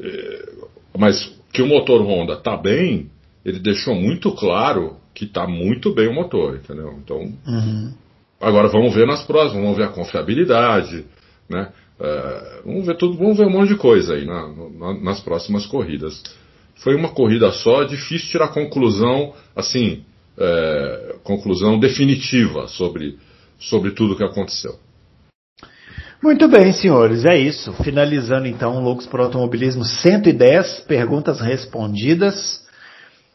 [0.02, 0.50] é,
[0.98, 3.12] mas que o motor Honda está bem,
[3.46, 7.00] ele deixou muito claro que está muito bem o motor, entendeu?
[7.04, 7.18] Então,
[7.48, 7.94] uhum.
[8.42, 11.06] agora vamos ver nas próximas, vamos ver a confiabilidade,
[11.48, 11.72] né?
[12.00, 15.66] É, vamos ver tudo, vamos ver um monte de coisa aí na, na, nas próximas
[15.66, 16.22] corridas.
[16.76, 20.04] Foi uma corrida só, difícil tirar conclusão, assim,
[20.38, 23.18] é, conclusão definitiva sobre,
[23.60, 24.78] sobre tudo o que aconteceu.
[26.22, 27.72] Muito bem, senhores, é isso.
[27.84, 32.66] Finalizando então Loucos por Automobilismo 110, perguntas respondidas.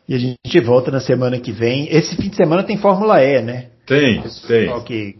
[0.08, 1.88] E a gente volta na semana que vem.
[1.90, 3.66] Esse fim de semana tem Fórmula E, né?
[3.86, 4.82] Tem, tem.
[4.82, 5.16] que,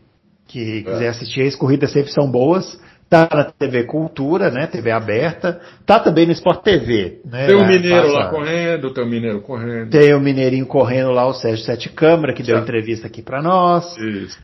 [0.49, 0.83] que é.
[0.83, 2.81] quiser assistir, as corridas sempre são boas.
[3.09, 4.67] Tá na TV Cultura, né?
[4.67, 5.61] TV aberta.
[5.85, 7.21] Tá também no Sport TV.
[7.27, 7.47] Né?
[7.47, 8.19] Tem o um Mineiro Passa...
[8.19, 9.91] lá correndo, tem o um Mineiro correndo.
[9.91, 13.43] Tem o um Mineirinho correndo lá, o Sérgio Sete Câmara, que deu entrevista aqui para
[13.43, 13.95] nós.
[13.99, 14.39] Isso.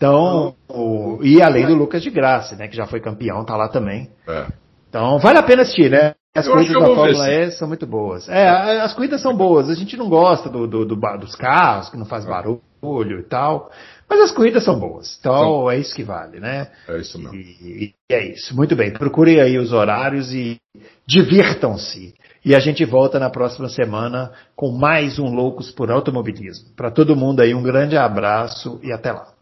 [0.00, 3.68] Então, o, e além do Lucas de Graça, né, que já foi campeão, tá lá
[3.68, 4.08] também.
[4.26, 4.46] É.
[4.88, 6.14] Então, vale a pena assistir, né?
[6.34, 8.26] As eu corridas da Fórmula E são muito boas.
[8.26, 8.48] É,
[8.80, 9.68] as corridas são boas.
[9.68, 13.70] A gente não gosta do, do, do dos carros, que não faz barulho e tal.
[14.08, 15.18] Mas as corridas são boas.
[15.20, 16.68] Então, é isso que vale, né?
[16.88, 17.34] É isso mesmo.
[17.34, 18.56] E, e é isso.
[18.56, 18.92] Muito bem.
[18.92, 20.56] Procurem aí os horários e
[21.06, 22.14] divirtam-se.
[22.42, 26.70] E a gente volta na próxima semana com mais um Loucos por Automobilismo.
[26.74, 29.39] Para todo mundo aí, um grande abraço e até lá.